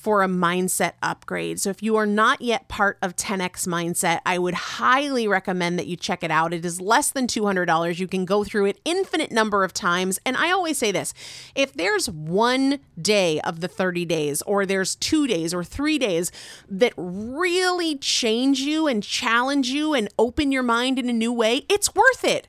for 0.02 0.24
a 0.24 0.26
mindset 0.26 0.94
upgrade. 1.00 1.60
So 1.60 1.70
if 1.70 1.80
you 1.80 1.94
are 1.94 2.06
not 2.06 2.40
yet 2.40 2.66
part 2.66 2.98
of 3.00 3.14
10x 3.14 3.68
Mindset, 3.68 4.18
I 4.26 4.36
would 4.36 4.54
highly 4.54 5.28
recommend 5.28 5.78
that 5.78 5.86
you 5.86 5.94
check 5.94 6.24
it 6.24 6.30
out. 6.32 6.52
It 6.52 6.64
is 6.64 6.80
less 6.80 7.12
than 7.12 7.28
$200. 7.28 8.00
You 8.00 8.08
can 8.08 8.24
go 8.24 8.42
through 8.42 8.66
it 8.66 8.80
infinite 8.84 9.30
number 9.30 9.62
of 9.62 9.72
times. 9.72 10.18
And 10.26 10.36
I 10.36 10.50
always 10.50 10.76
say 10.76 10.90
this, 10.90 11.14
if 11.54 11.72
there's 11.72 12.10
one 12.10 12.80
day 13.00 13.40
of 13.42 13.60
the 13.60 13.68
30 13.68 14.04
days 14.04 14.42
or 14.42 14.66
there's 14.66 14.96
2 14.96 15.28
days 15.28 15.54
or 15.54 15.62
3 15.62 15.98
days 15.98 16.32
that 16.68 16.94
really 16.96 17.96
change 17.96 18.58
you 18.58 18.88
and 18.88 19.04
challenge 19.04 19.68
you 19.68 19.94
and 19.94 20.08
open 20.18 20.50
your 20.50 20.64
mind 20.64 20.98
in 20.98 21.08
a 21.08 21.12
new 21.12 21.32
way, 21.32 21.64
it's 21.68 21.94
worth 21.94 22.24
it. 22.24 22.48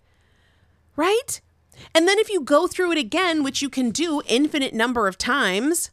Right? 0.96 1.40
And 1.94 2.08
then 2.08 2.18
if 2.18 2.32
you 2.32 2.42
go 2.42 2.66
through 2.66 2.94
it 2.94 2.98
again, 2.98 3.44
which 3.44 3.62
you 3.62 3.70
can 3.70 3.92
do 3.92 4.24
infinite 4.28 4.74
number 4.74 5.08
of 5.08 5.20
times, 5.20 5.92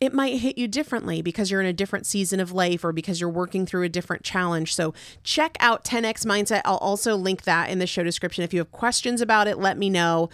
it 0.00 0.14
might 0.14 0.38
hit 0.38 0.56
you 0.56 0.66
differently 0.66 1.20
because 1.20 1.50
you're 1.50 1.60
in 1.60 1.66
a 1.66 1.72
different 1.72 2.06
season 2.06 2.40
of 2.40 2.52
life 2.52 2.84
or 2.84 2.92
because 2.92 3.20
you're 3.20 3.28
working 3.28 3.66
through 3.66 3.82
a 3.82 3.88
different 3.88 4.22
challenge. 4.22 4.74
So 4.74 4.94
check 5.22 5.56
out 5.60 5.84
10x 5.84 6.24
Mindset. 6.24 6.62
I'll 6.64 6.78
also 6.78 7.14
link 7.16 7.42
that 7.42 7.68
in 7.68 7.78
the 7.78 7.86
show 7.86 8.02
description. 8.02 8.42
If 8.42 8.54
you 8.54 8.60
have 8.60 8.72
questions 8.72 9.20
about 9.20 9.46
it, 9.46 9.58
let 9.58 9.76
me 9.76 9.90
know, 9.90 10.30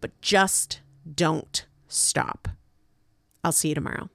but 0.00 0.18
just 0.22 0.80
don't 1.14 1.66
stop. 1.86 2.48
I'll 3.44 3.52
see 3.52 3.68
you 3.68 3.74
tomorrow. 3.74 4.08